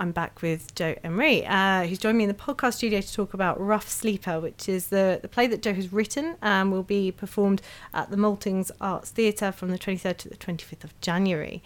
[0.00, 3.34] I'm back with Joe Emery, uh, who's joined me in the podcast studio to talk
[3.34, 7.12] about Rough Sleeper, which is the, the play that Joe has written and will be
[7.12, 7.60] performed
[7.92, 11.62] at the Maltings Arts Theatre from the 23rd to the 25th of January.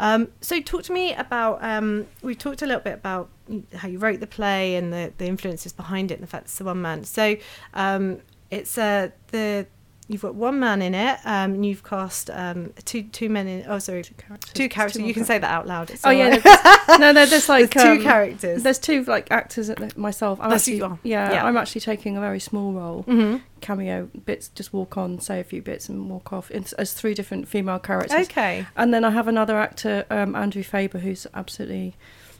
[0.00, 1.62] Um, so, talk to me about.
[1.62, 3.28] Um, we talked a little bit about
[3.74, 6.56] how you wrote the play and the, the influences behind it, and the fact it's
[6.56, 7.04] the one man.
[7.04, 7.36] So,
[7.74, 8.20] um,
[8.50, 9.66] it's uh, the
[10.08, 13.64] you've got one man in it, um, and you've cast um, two two men in.
[13.66, 14.52] Oh, sorry, two characters.
[14.52, 15.00] Two characters.
[15.00, 15.90] Two you can more say that out loud.
[15.90, 16.80] It's Oh yeah, right.
[17.00, 18.62] no, no, there's like There's two um, characters.
[18.62, 20.38] There's two like actors at myself.
[20.40, 20.98] I'm That's actually, you are.
[21.02, 21.44] yeah, Yeah.
[21.46, 23.40] I'm actually taking a very small role, Mhm.
[23.60, 26.50] cameo bits, just walk on, say a few bits, and walk off.
[26.50, 28.26] It's, as three different female characters.
[28.28, 28.66] Okay.
[28.76, 31.94] And then I have another actor, um, Andrew Faber, who's absolutely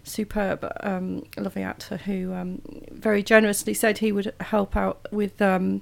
[0.06, 5.80] superb, um, lovely actor, who um, very generously said he would help out with um,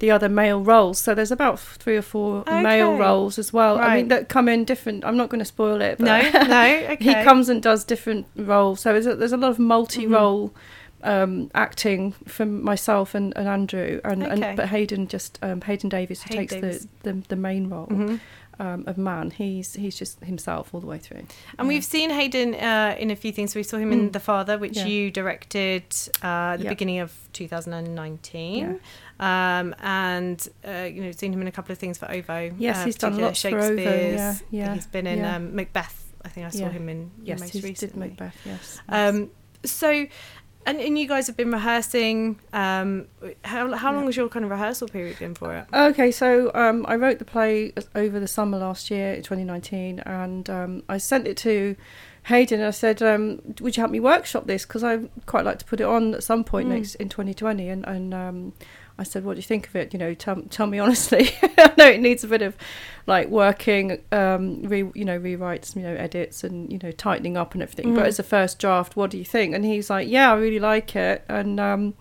[0.00, 0.98] the other male roles.
[0.98, 3.78] So there's about three or four male roles as well.
[3.78, 4.08] I mean, Right.
[4.08, 5.04] that come in different.
[5.04, 5.98] I'm not going to spoil it.
[5.98, 6.96] But No, no, okay.
[7.04, 8.80] he comes and does different roles.
[8.80, 10.48] So there's a, there's a lot of multi-role.
[10.48, 10.58] Mm-hmm.
[11.02, 14.48] Um, acting from myself and, and Andrew and, Okay.
[14.48, 16.88] and but Hayden just um, Hayden Davies who Hayden takes Davies.
[17.04, 18.20] The, the the main role Mhm.
[18.58, 19.30] um, of man.
[19.30, 21.22] He's he's just himself all the way through.
[21.58, 23.54] And we've seen Hayden uh, in a few things.
[23.54, 24.12] We saw him in Mm.
[24.12, 24.84] The Father, which Yeah.
[24.88, 25.84] you directed
[26.22, 26.68] uh, at the Yeah.
[26.68, 28.80] beginning of 2019.
[29.20, 32.52] Um, and, uh, you know, seen him in a couple of things for OVO.
[32.58, 34.14] Yes, uh, he's done lots for OVO, Shakespeare's.
[34.16, 35.36] yeah, I yeah, He's been in yeah.
[35.36, 36.12] um, Macbeth.
[36.24, 36.70] I think I saw Yeah.
[36.70, 38.08] him in Yes, most he recently.
[38.08, 38.36] did Macbeth.
[38.46, 38.80] Yes.
[38.88, 39.30] Um,
[39.62, 40.06] so,
[40.66, 42.40] and, and you guys have been rehearsing.
[42.54, 43.08] Um,
[43.44, 44.06] how how long Yeah.
[44.06, 45.66] has your kind of rehearsal period been for it?
[45.72, 50.82] Okay, so um, I wrote the play over the summer last year, 2019, and um,
[50.88, 51.76] I sent it to
[52.24, 52.60] Hayden.
[52.60, 54.64] And I said, um, "Would you help me workshop this?
[54.64, 56.72] Because I'd quite like to put it on at some point Mm.
[56.72, 58.52] next in 2020." And, and um,
[59.00, 59.92] I said, "What do you think of it?
[59.94, 61.30] You know, tell tell me honestly.
[61.58, 62.54] I know it needs a bit of
[63.06, 67.54] like working, um, re, you know, rewrites, you know, edits, and you know, tightening up
[67.54, 67.94] and everything.
[67.94, 68.08] But Mhm.
[68.08, 70.94] as a first draft, what do you think?" And he's like, "Yeah, I really like
[70.94, 71.94] it, and." Um,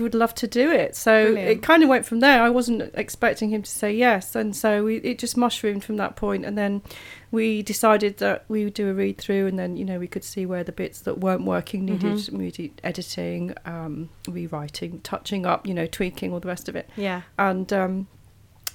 [0.00, 0.94] would love to do it.
[0.96, 1.48] So Brilliant.
[1.50, 2.42] it kind of went from there.
[2.42, 6.16] I wasn't expecting him to say yes, and so we, it just mushroomed from that
[6.16, 6.44] point.
[6.44, 6.82] And then
[7.30, 10.24] we decided that we would do a read through, and then you know we could
[10.24, 12.32] see where the bits that weren't working needed, Mhm.
[12.32, 16.88] needed editing, um, rewriting, touching up, you know, tweaking, all the rest of it.
[16.96, 17.22] Yeah.
[17.38, 18.06] And um,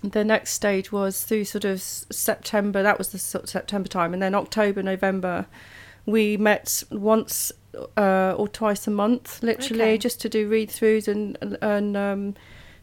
[0.04, 2.82] the next stage was through sort of September.
[2.84, 5.46] That was the sort of September time, and then October, November,
[6.06, 7.52] we met once
[7.98, 9.98] uh, or twice a month, literally, Okay.
[9.98, 12.36] just to do read throughs and and um,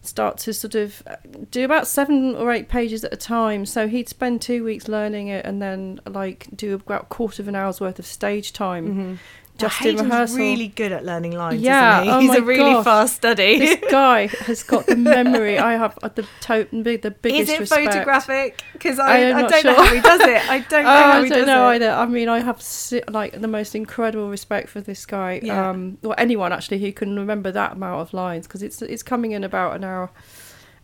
[0.03, 1.03] start to sort of
[1.51, 3.67] do about seven or eight pages at a time.
[3.67, 7.49] So he'd spend two weeks learning it, and then like do about a quarter of
[7.49, 8.87] an hour's worth of stage time.
[8.89, 9.15] Mm-hmm.
[9.59, 10.37] Just in rehearsal.
[10.39, 11.63] really good at learning lines.
[11.63, 12.11] Yeah, isn't he?
[12.11, 13.59] oh he's a really fast study.
[13.59, 15.59] This guy has got the memory.
[15.59, 17.93] I have uh, the to- the biggest Is it respect.
[17.93, 18.63] photographic?
[18.75, 20.51] Because I I, I, don't know how he does it.
[20.51, 21.75] I don't know Oh, how I he don't does know it.
[21.77, 21.91] either.
[21.91, 22.63] I mean, I have
[23.09, 25.71] like the most incredible respect for this guy, Yeah.
[25.71, 29.33] um, or anyone actually who can remember that amount of lines because it's it's coming
[29.33, 30.11] in about an hour,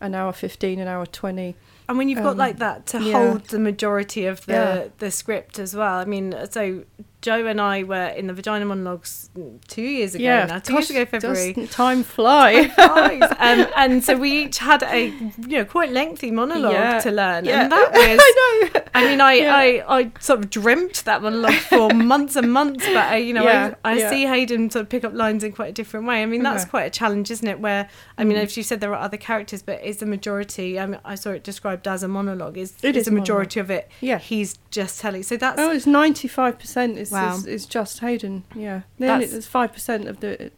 [0.01, 1.55] an hour fifteen, an hour twenty.
[1.89, 3.11] And when you've got Um, like that to yeah.
[3.11, 4.83] hold the majority of the Yeah.
[4.97, 5.97] the script as well.
[5.99, 6.85] I mean, so
[7.23, 9.29] Joe and I were in the Vagina Monologues
[9.67, 11.53] two years ago yeah, now, two gosh, years ago February.
[11.67, 12.65] time fly.
[12.77, 16.99] Guys, um, and so we each had a you know quite lengthy monologue Yeah.
[16.99, 17.63] to learn, Yeah.
[17.63, 18.81] and that was I know.
[18.93, 19.55] I mean, I, Yeah.
[19.55, 23.47] I, I sort of dreamt that monologue for months and months, but I, you know,
[23.47, 26.21] I, I see Hayden sort of pick up lines in quite a different way.
[26.21, 27.59] I mean, that's quite a challenge, isn't it?
[27.59, 28.43] Where I mean, Mm.
[28.43, 30.79] as you said, there are other characters, but is the majority?
[30.79, 32.57] I mean, I saw it described as a monologue.
[32.57, 33.89] Is It is is the a majority of it?
[34.01, 34.17] Yeah.
[34.19, 35.23] he's just telling.
[35.23, 37.35] So that's Oh, it's ninety five percent is, Wow.
[37.35, 38.43] is is just Hayden.
[38.55, 40.51] Yeah, then That's- it's five percent of the,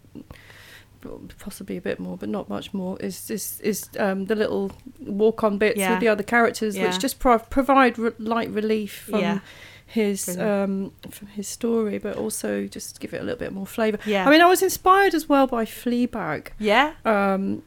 [1.39, 2.98] possibly a bit more, but not much more.
[3.00, 5.91] Is is is um, the little walk on bits Yeah.
[5.91, 6.88] with the other characters, Yeah.
[6.88, 9.39] which just pro- provide re- light relief from Yeah.
[9.86, 14.00] his um from his story, but also just give it a little bit more flavour.
[14.06, 16.48] yeah, I mean, I was inspired as well by Fleabag.
[16.58, 17.62] yeah, Um,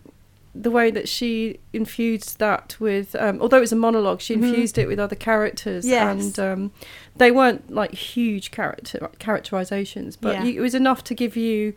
[0.54, 4.42] the way that she infused that with, um, although it was a monologue, she Mhm.
[4.48, 6.02] infused it with other characters, Yes.
[6.10, 6.72] and um,
[7.18, 10.44] they weren't like huge character characterizations, but Yeah.
[10.44, 11.74] you, it was enough to give you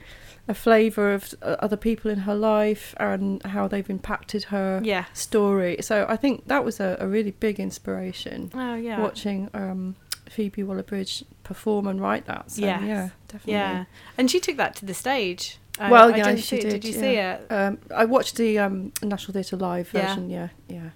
[0.47, 5.05] a flavour of uh, other people in her life and how they've impacted her yeah.
[5.13, 5.77] story.
[5.81, 8.51] So I think that was a, a really big inspiration.
[8.53, 9.95] Oh yeah, Watching um,
[10.29, 12.51] Phoebe Waller-Bridge perform and write that.
[12.51, 12.81] So, Yes.
[12.83, 13.53] yeah, definitely.
[13.53, 13.85] yeah,
[14.17, 15.57] and she took that to the stage.
[15.79, 16.61] I- Well, I yeah, didn't she see it.
[16.61, 17.37] did, Did you yeah.
[17.37, 17.51] see it?
[17.53, 20.07] Um, I watched the um, National Theatre Live Yeah.
[20.07, 20.29] version.
[20.29, 20.89] Yeah, yeah.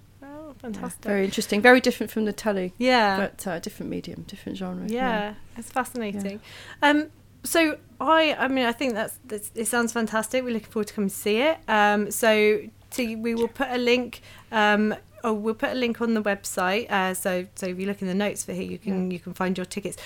[0.46, 1.04] Oh, Yeah, fantastic.
[1.04, 1.60] Very interesting.
[1.60, 3.16] Very different from the telly, yeah.
[3.16, 4.86] but uh, different medium, different genre.
[4.88, 6.40] yeah, it's fascinating.
[6.82, 7.10] Um,
[7.42, 9.66] so I, I mean, I think that's, that's it.
[9.66, 10.44] Sounds fantastic.
[10.44, 11.58] We're looking forward to come see it.
[11.68, 12.60] Um, so
[12.92, 14.20] to, we will put a link.
[14.52, 16.90] Um, oh, we'll put a link on the website.
[16.90, 19.34] Uh, so so if you look in the notes for here, you can you can
[19.34, 19.96] find your tickets.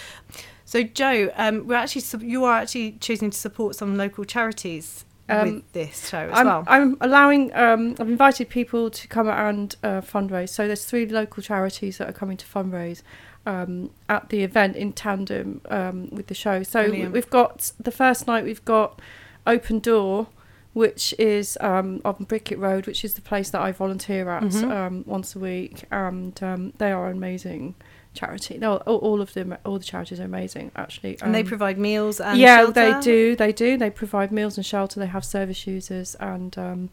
[0.64, 5.54] So Joe, um, we're actually you are actually choosing to support some local charities Um,
[5.56, 6.64] with this show as I'm, well.
[6.66, 7.54] I'm allowing.
[7.54, 10.50] Um, I've invited people to come and uh, fundraise.
[10.50, 13.02] So there's three local charities that are coming to fundraise
[13.46, 16.62] um, at the event in tandem um, with the show.
[16.62, 17.12] So Brilliant.
[17.12, 18.44] we've got the first night.
[18.44, 19.00] We've got
[19.46, 20.26] Open Door,
[20.72, 24.70] which is um, on Bricket Road, which is the place that I volunteer at Mhm.
[24.70, 27.74] um, once a week, and um, they are amazing
[28.14, 28.58] charity.
[28.58, 31.16] No, all, all of them, all the charities are amazing actually.
[31.22, 32.72] and they Um, provide meals and yeah, shelter?
[32.72, 33.36] they do.
[33.36, 33.76] They do.
[33.76, 34.98] They provide meals and shelter.
[35.00, 36.90] They have service users, and um,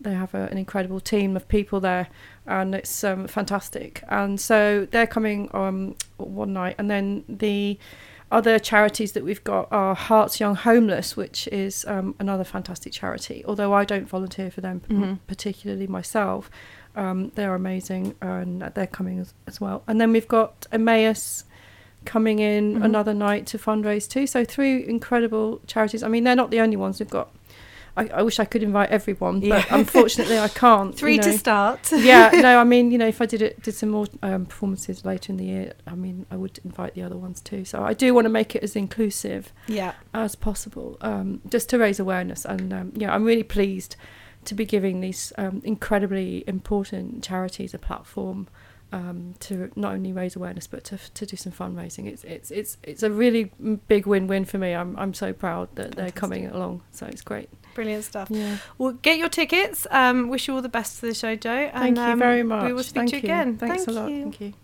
[0.00, 2.08] they have a, an incredible team of people there,
[2.46, 4.02] and it's um, fantastic.
[4.08, 7.78] And so they're coming um, one night, and then the
[8.32, 13.44] other charities that we've got are Herts Young Homeless, which is um, another fantastic charity.
[13.44, 15.18] Although I don't volunteer for them Mhm.
[15.26, 16.48] particularly myself,
[16.96, 19.82] um, they're amazing, and they're coming as, as well.
[19.86, 21.44] And then we've got Emmaus
[22.04, 22.84] coming in Mhm.
[22.84, 24.26] another night to fundraise too.
[24.26, 26.02] So three incredible charities.
[26.02, 26.98] I mean, they're not the only ones.
[26.98, 27.30] We've got.
[27.96, 29.64] I, I wish I could invite everyone, Yeah.
[29.68, 30.94] but unfortunately I can't.
[30.96, 31.90] Three you to start.
[31.92, 35.04] yeah, no, I mean, you know, if I did it, did some more um, performances
[35.04, 37.64] later in the year, I mean, I would invite the other ones too.
[37.64, 39.94] So I do want to make it as inclusive yeah.
[40.14, 42.44] as possible, um, just to raise awareness.
[42.44, 43.96] And um, yeah, I'm really pleased
[44.44, 48.48] to be giving these um, incredibly important charities a platform
[48.92, 52.06] um, to not only raise awareness but to, to do some fundraising.
[52.06, 53.50] It's it's it's it's a really
[53.88, 54.74] big win-win for me.
[54.74, 56.82] I'm I'm so proud that they're coming along.
[56.92, 57.48] So it's great.
[57.74, 58.28] Brilliant stuff.
[58.30, 58.58] Yeah.
[58.78, 59.86] Well, get your tickets.
[59.90, 61.70] Um, wish you all the best for the show, Joe.
[61.72, 62.64] Thank you um, very much.
[62.64, 63.58] We will speak Thank to you again.
[63.58, 64.10] Thanks Thank a lot.
[64.10, 64.22] you.
[64.22, 64.54] Thank you.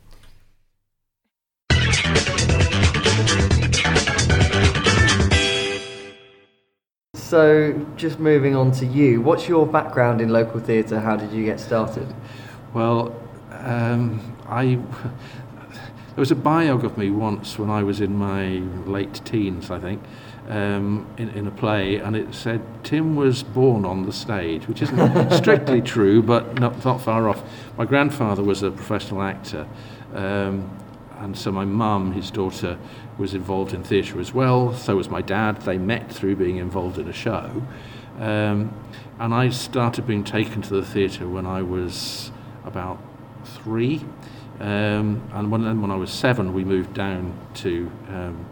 [7.27, 11.01] So, just moving on to you, what's your background in local theatre?
[11.01, 12.15] How did you get started?
[12.73, 18.59] Well, um, I there was a biog of me once when I was in my
[18.89, 20.05] late teens, I think,
[20.49, 24.81] um, in, in a play, and it said Tim was born on the stage, which
[24.83, 27.43] isn't strictly true, but not, not far off.
[27.77, 29.67] My grandfather was a professional actor,
[30.15, 30.71] um,
[31.19, 32.79] and so my mum, his daughter,
[33.19, 34.75] was involved in theatre as well.
[34.75, 35.63] So was my dad.
[35.63, 37.63] They met through being involved in a show.
[38.19, 38.75] Um,
[39.19, 42.31] and I started being taken to the theatre when I was
[42.65, 42.99] about
[43.45, 44.05] three.
[44.61, 48.47] Um, and when, then when I was seven, we moved down to um,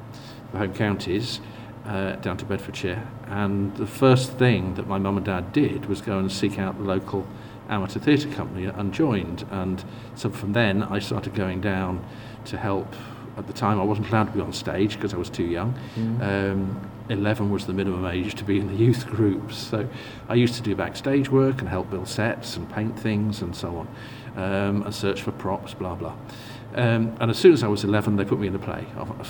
[0.52, 1.40] the home counties,
[1.86, 3.06] uh, down to Bedfordshire.
[3.26, 6.76] And the first thing that my mum and dad did was go and seek out
[6.78, 7.26] the local
[7.68, 9.46] amateur theatre company and joined.
[9.50, 9.82] And
[10.14, 12.04] so from then, I started going down
[12.46, 12.94] to help.
[13.36, 15.74] At the time, I wasn't allowed to be on stage because I was too young.
[16.22, 19.56] Um, 11 was the minimum age to be in the youth groups.
[19.58, 19.88] So
[20.28, 23.76] I used to do backstage work and help build sets and paint things and so
[23.76, 26.14] on, um, and search for props, blah, blah.
[26.74, 28.84] Um, and as soon as I was 11, they put me in the play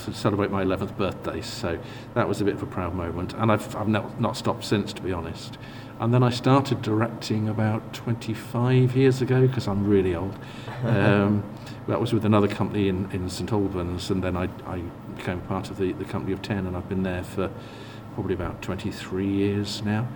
[0.05, 1.41] to celebrate my 11th birthday.
[1.41, 1.77] So
[2.15, 3.33] that was a bit of a proud moment.
[3.33, 5.57] And I've, I've not, not stopped since, to be honest.
[5.99, 10.37] And then I started directing about 25 years ago, because I'm really old.
[10.83, 11.43] Um,
[11.87, 14.79] that was with another company in, in St Albans, and then I, I
[15.15, 17.51] became part of the, the company of 10, and I've been there for
[18.15, 20.07] probably about 23 years now,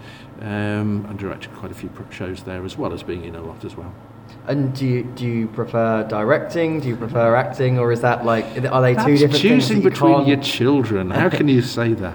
[0.42, 3.64] um, and directed quite a few shows there as well as being in a lot
[3.66, 3.94] as well.
[4.48, 6.80] And do you do you prefer directing?
[6.80, 9.42] Do you prefer acting, or is that like are they two Perhaps different things?
[9.68, 11.10] choosing between can't- your children.
[11.12, 12.14] How can you say that?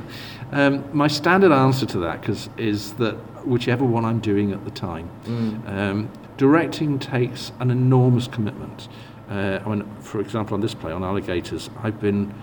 [0.53, 3.15] Um, my standard answer to that 'cause is that
[3.47, 5.09] whichever one I'm doing at the time.
[5.27, 5.69] Mm.
[5.69, 8.89] Um, directing takes an enormous commitment.
[9.29, 12.35] Uh, I mean, for example, on this play on alligators, I've been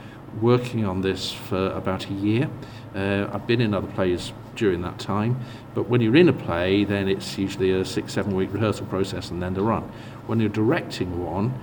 [0.42, 2.50] working on this for about a year.
[2.96, 5.40] Uh, I've been in other plays during that time,
[5.74, 9.30] but when you're in a play, then it's usually a six, seven week rehearsal process
[9.32, 9.84] and then the run.
[10.28, 11.54] When you're directing one,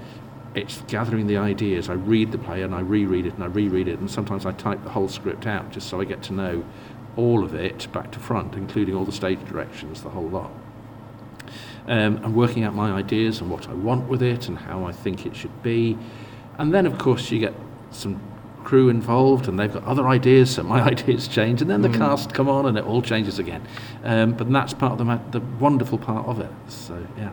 [0.54, 1.88] it's gathering the ideas.
[1.88, 4.52] I read the play and I reread it and I reread it, and sometimes I
[4.52, 6.64] type the whole script out just so I get to know
[7.16, 10.50] all of it back to front, including all the stage directions, the whole lot.
[11.88, 14.92] Um, and working out my ideas and what I want with it and how I
[14.92, 15.96] think it should be.
[16.58, 17.54] And then, of course, you get
[17.92, 18.20] some
[18.68, 22.34] crew involved and they've got other ideas, so my ideas change, and then the cast
[22.34, 23.66] come on and it all changes again.
[24.04, 26.50] Um, but that's part of the, ma- the wonderful part of it.
[26.68, 27.30] So, yeah.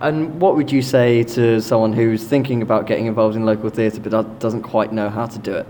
[0.00, 4.00] And what would you say to someone who's thinking about getting involved in local theatre
[4.00, 5.66] but doesn't quite know how to do it?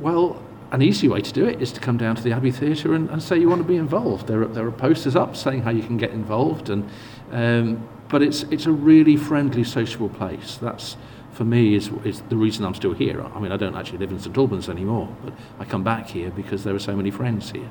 [0.00, 2.94] Well, an easy way to do it is to come down to the Abbey Theatre
[2.94, 4.26] and, and say you want to be involved.
[4.26, 6.90] There are, there are posters up saying how you can get involved, and
[7.32, 10.56] um, but it's it's a really friendly, sociable place.
[10.56, 10.96] That's
[11.32, 13.22] for me is is the reason I'm still here.
[13.22, 16.30] I mean, I don't actually live in St Albans anymore, but I come back here
[16.30, 17.68] because there are so many friends here.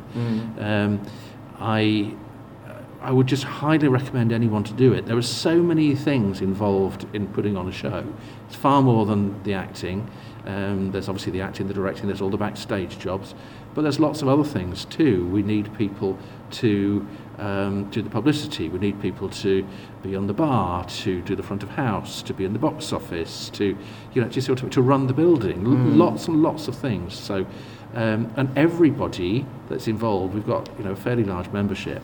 [0.60, 1.02] Um,
[1.60, 2.14] I
[3.02, 5.06] I would just highly recommend anyone to do it.
[5.06, 8.04] There are so many things involved in putting on a show.
[8.48, 10.10] It's far more than the acting.
[10.46, 13.36] Um, there's obviously the acting, the directing, there's all the backstage jobs,
[13.76, 15.28] but there's lots of other things too.
[15.28, 16.18] We need people
[16.52, 17.06] to
[17.40, 18.70] um, do the publicity.
[18.70, 19.66] We need people to
[20.04, 22.92] be on the bar, to do the front of house, to be in the box
[22.94, 23.78] office, to
[24.14, 25.66] you know, just sort of to run the building.
[25.66, 27.14] L- Lots and lots of things.
[27.18, 27.46] So,
[27.94, 32.02] um, and everybody that's involved, we've got you know a fairly large membership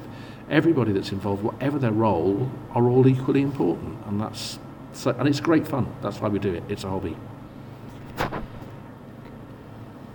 [0.49, 4.59] everybody that's involved, whatever their role, are all equally important, and that's
[4.91, 5.87] so, and it's great fun.
[6.01, 6.63] That's why we do it.
[6.69, 7.15] It's a hobby.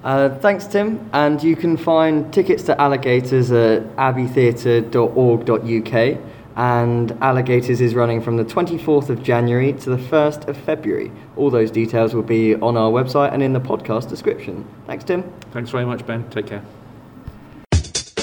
[0.08, 1.10] Uh, thanks, Tim.
[1.12, 6.18] And you can find tickets to Alligators at abbeytheatre.org.uk.
[6.56, 11.12] And Alligators is running from the 24th of January to the 1st of February.
[11.36, 14.64] All those details will be on our website and in the podcast description.
[14.86, 15.30] Thanks, Tim.
[15.52, 16.24] Thanks very much, Ben.
[16.30, 16.64] Take care.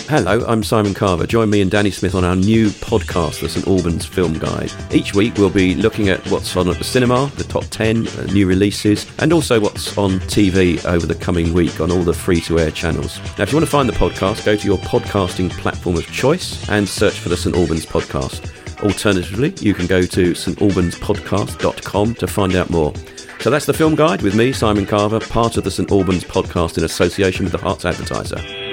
[0.07, 1.25] Hello, I'm Simon Carver.
[1.25, 4.71] Join me and Danny Smith on our new podcast, the St Albans Film Guide.
[4.91, 8.25] Each week we'll be looking at what's on at the cinema, the top 10, uh,
[8.25, 12.39] new releases, and also what's on TV over the coming week on all the free
[12.41, 13.17] to air channels.
[13.35, 16.69] Now, if you want to find the podcast, go to your podcasting platform of choice
[16.69, 18.83] and search for the St Albans Podcast.
[18.83, 22.93] Alternatively, you can go to stalbanspodcast.com to find out more.
[23.39, 26.77] So that's the film guide with me, Simon Carver, part of the St Albans podcast
[26.77, 28.64] in association with the Herts Advertiser.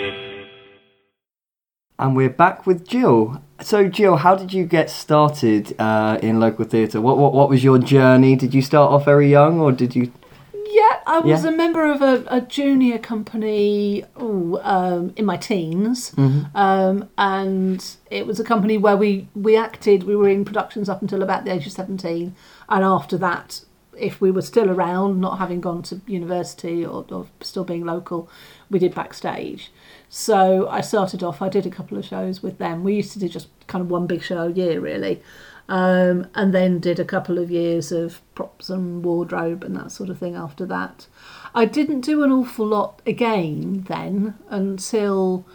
[1.99, 3.43] And we're back with Jill.
[3.61, 7.01] So, Jill, how did you get started uh, in local theatre?
[7.01, 8.35] What, what what was your journey?
[8.35, 10.11] Did you start off very young, or did you?
[10.55, 11.51] Yeah, I was Yeah.
[11.51, 16.13] a member of a, a junior company ooh, um, in my teens,
[16.55, 20.03] um, and it was a company where we we acted.
[20.05, 22.35] We were in productions up until about the age of seventeen,
[22.69, 23.61] and after that,
[23.99, 28.29] if we were still around, not having gone to university or, or still being local,
[28.71, 29.71] we did backstage.
[30.09, 31.43] So I started off.
[31.43, 32.85] I did a couple of shows with them.
[32.85, 35.23] We used to do just kind of one big show a year, really
[35.69, 40.11] um, and then did a couple of years of props and wardrobe and that sort
[40.11, 41.07] of thing after that.
[41.55, 45.47] I didn't do an awful lot again then until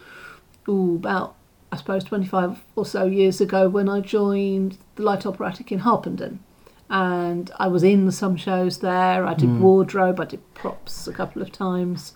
[0.68, 1.36] ooh, about,
[1.72, 6.40] I suppose, 25 or so years ago when I joined the Light Operatic in Harpenden.
[6.90, 9.26] And I was in some shows there.
[9.26, 12.14] I did wardrobe, I did props a couple of times.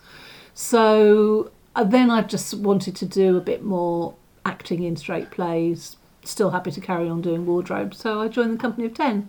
[0.54, 4.14] So uh, then I just wanted to do a bit more
[4.44, 5.96] acting in straight plays.
[6.24, 9.28] Still happy to carry on doing wardrobe, so I joined the company of ten.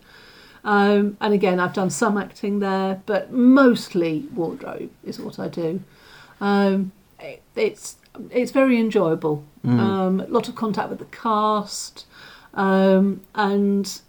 [0.63, 5.81] Um, and again, I've done some acting there, but mostly wardrobe is what I do.
[6.39, 7.97] Um, it, it's
[8.29, 9.43] it's very enjoyable.
[9.79, 12.05] Um, a lot of contact with the cast,
[12.53, 14.01] um, and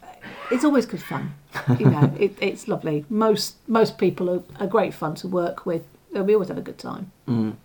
[0.50, 1.34] it's always good fun.
[1.78, 3.04] You know, it, it's lovely.
[3.08, 5.82] Most most people are, are great fun to work with.
[6.12, 7.10] We always have a good time.
[7.28, 7.56] Mm.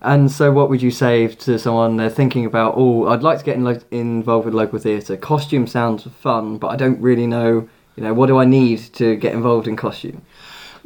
[0.00, 2.74] And so, what would you say to someone they're thinking about?
[2.76, 5.16] Oh, I'd like to get in lo- involved with local theatre.
[5.16, 7.68] Costume sounds fun, but I don't really know.
[7.96, 10.22] You know, what do I need to get involved in costume?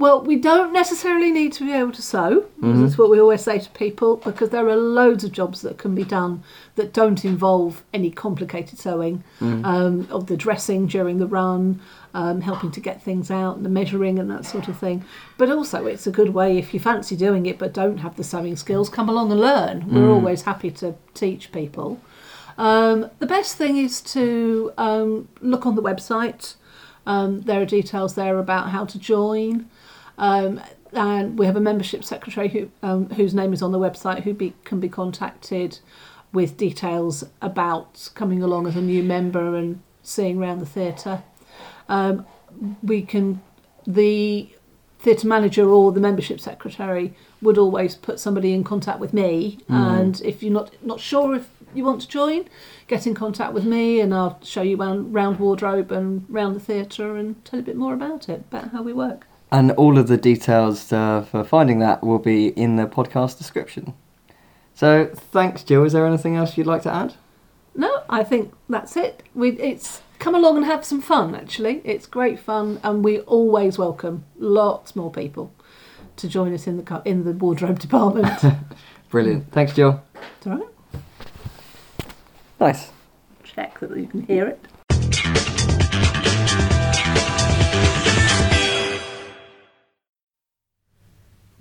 [0.02, 2.40] Well, we don't necessarily need to be able to sew.
[2.60, 2.82] Mm-hmm.
[2.82, 5.94] That's what we always say to people because there are loads of jobs that can
[5.94, 6.42] be done
[6.74, 9.22] that don't involve any complicated sewing.
[9.38, 9.64] Mm.
[9.64, 11.80] Um, of the dressing during the run,
[12.14, 15.04] um, helping to get things out, the measuring and that sort of thing.
[15.38, 18.24] But also, it's a good way if you fancy doing it but don't have the
[18.24, 19.86] sewing skills, come along and learn.
[19.88, 20.14] We're Mm.
[20.16, 22.00] always happy to teach people.
[22.58, 26.56] Um, the best thing is to um, look on the website.
[27.06, 29.66] Um, there are details there about how to join.
[30.18, 30.60] Um,
[30.92, 34.34] and we have a membership secretary who, um, whose name is on the website who
[34.34, 35.78] be, can be contacted
[36.32, 41.22] with details about coming along as a new member and seeing around the theatre.
[41.88, 42.26] Um,
[42.82, 43.40] we can,
[43.86, 44.48] the
[44.98, 49.58] theatre manager or the membership secretary would always put somebody in contact with me.
[49.68, 52.44] And if you're not not sure if you want to join,
[52.86, 56.60] get in contact with me, and I'll show you round, round wardrobe and round the
[56.60, 59.26] theatre and tell you a bit more about it, about how we work.
[59.52, 63.92] And all of the details uh, for finding that will be in the podcast description.
[64.74, 65.84] So thanks, Jill.
[65.84, 67.14] Is there anything else you'd like to add?
[67.74, 69.22] No, I think that's it.
[69.34, 71.34] We it's come along and have some fun.
[71.34, 75.52] Actually, it's great fun, and we always welcome lots more people
[76.16, 78.42] to join us in the cu- in the wardrobe department.
[79.10, 79.52] Brilliant.
[79.52, 80.02] Thanks, Jill.
[80.38, 81.02] It's all right.
[82.58, 82.90] Nice.
[83.44, 84.64] Check that you can hear it.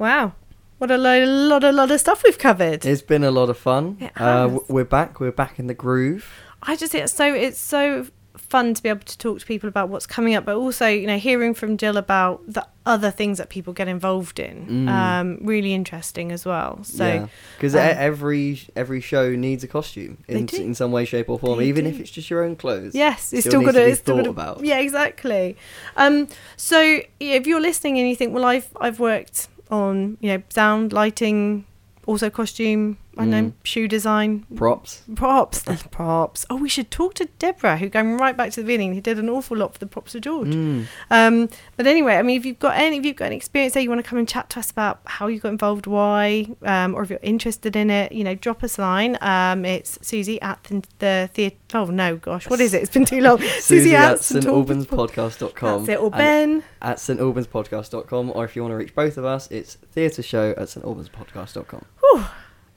[0.02, 0.34] Wow.
[0.80, 2.84] What a load, lot, a lot of stuff we've covered.
[2.88, 4.10] It's been a lot of fun.
[4.16, 5.20] Uh, we're back.
[5.20, 6.28] We're back in the groove.
[6.64, 9.90] I just it's so it's so fun to be able to talk to people about
[9.90, 13.50] what's coming up, but also you know hearing from Jill about the other things that
[13.50, 14.90] people get involved in.
[14.90, 16.84] Um, really interesting as well.
[16.84, 21.38] So because um, every every show needs a costume in, in some way, shape, or
[21.38, 21.92] form, They even do.
[21.92, 22.96] if it's just your own clothes.
[22.96, 24.66] Yes, it's Still still, got to to be thought gotta- about.
[24.66, 25.58] Yeah, exactly.
[25.96, 26.28] Um,
[26.58, 30.94] so if you're listening and you think, well, I've I've worked on you know sound,
[30.94, 31.66] lighting,
[32.06, 33.44] also costume, I don't Mm.
[33.48, 35.04] know shoe design, Props.
[35.16, 36.46] props, props.
[36.50, 39.20] Oh, we should talk to Deborah, who going right back to the beginning, who did
[39.20, 40.48] an awful lot for the props of George.
[40.48, 40.86] Mm.
[41.10, 43.84] Um, but anyway, I mean, if you've got any, if you've got any experience there,
[43.84, 46.96] you want to come and chat to us about how you got involved, why, um,
[46.96, 49.18] or if you're interested in it, you know, drop us a line.
[49.22, 51.58] Um, it's Susie at the, the theatre.
[51.74, 52.82] Oh no, gosh, what is it?
[52.84, 53.40] It's been too long.
[53.60, 55.86] Susie at St St Albans Podcast.com.
[55.86, 56.02] That's it.
[56.04, 56.64] Or Ben.
[56.82, 60.22] at St Albans Podcast.com, or if you want to reach both of us, it's theatre
[60.24, 61.84] show at St Albans Podcast.com.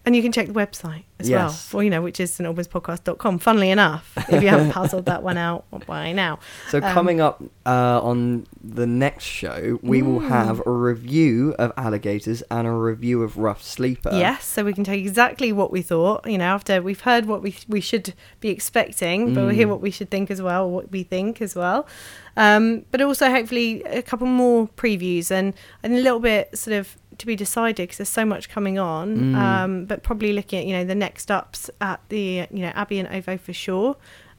[0.06, 1.38] And you can check the website as Yes.
[1.40, 3.38] well, for, you know, which is stalbanspodcast.com.
[3.38, 6.38] Funnily enough, if you haven't puzzled that one out by now.
[6.68, 10.28] So Um, coming up uh, on the next show, we will Mm.
[10.28, 14.10] have a review of Alligators and a review of Rough Sleeper.
[14.12, 16.28] Yes, so we can tell you exactly what we thought.
[16.28, 19.70] You know, after we've heard what we we should be expecting, but we'll hear Mm.
[19.70, 21.86] what we should think as well, what we think as well.
[22.36, 26.96] Um, but also hopefully a couple more previews and, and a little bit sort of
[27.18, 29.16] to be decided because there's so much coming on.
[29.16, 29.34] Mm.
[29.36, 32.98] Um, but probably looking at you know the next ups at the you know Abbey
[32.98, 33.96] and Ovo for sure.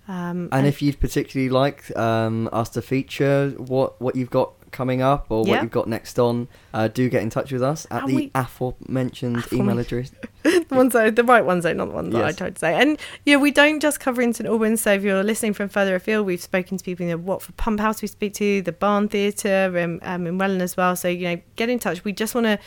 [0.07, 5.01] Um, And if you'd particularly like um, us to feature what, what you've got coming
[5.01, 5.53] up or Yeah.
[5.53, 8.15] what you've got next on, uh, do get in touch with us at And the
[8.15, 10.11] we- aforementioned Aforemen- email address.
[10.43, 12.36] the ones that the right ones though, not the ones that I Yes.
[12.36, 12.73] tried to say.
[12.80, 14.82] And yeah, we don't just cover in St Albans.
[14.82, 17.80] So if you're listening from further afield, we've spoken to people in the Watford Pump
[17.80, 18.01] House.
[18.01, 20.95] We speak to the Barn Theatre um, um, in Welwyn as well.
[20.95, 22.03] So you know, get in touch.
[22.03, 22.59] We just want to.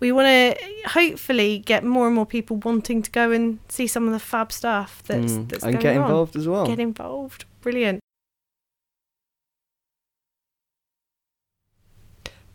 [0.00, 4.06] We want to hopefully get more and more people wanting to go and see some
[4.06, 6.04] of the fab stuff that's, Mm, that's and going get on.
[6.04, 6.66] involved as well.
[6.66, 7.44] Get involved.
[7.60, 8.00] Brilliant.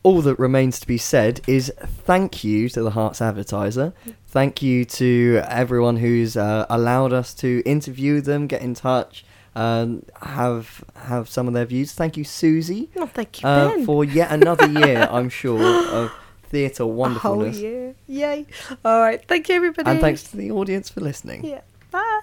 [0.06, 1.74] All that remains to be said is
[2.10, 3.92] thank you to the Herts advertiser.
[4.28, 9.26] Thank you to everyone who's uh, allowed us to interview them, get in touch,
[9.56, 11.92] um, have have some of their views.
[11.94, 13.86] Thank you, Susie, Oh, thank you, uh, Ben.
[13.86, 15.08] for yet another year.
[15.18, 15.60] I'm sure
[16.00, 16.12] of
[16.50, 17.96] theatre A whole wonderfulness, year.
[18.08, 18.46] Yay.
[18.84, 19.26] All right.
[19.28, 19.90] Thank you, everybody.
[19.90, 21.44] and thanks to the audience for listening.
[21.46, 21.62] Yeah.
[21.90, 22.22] Bye.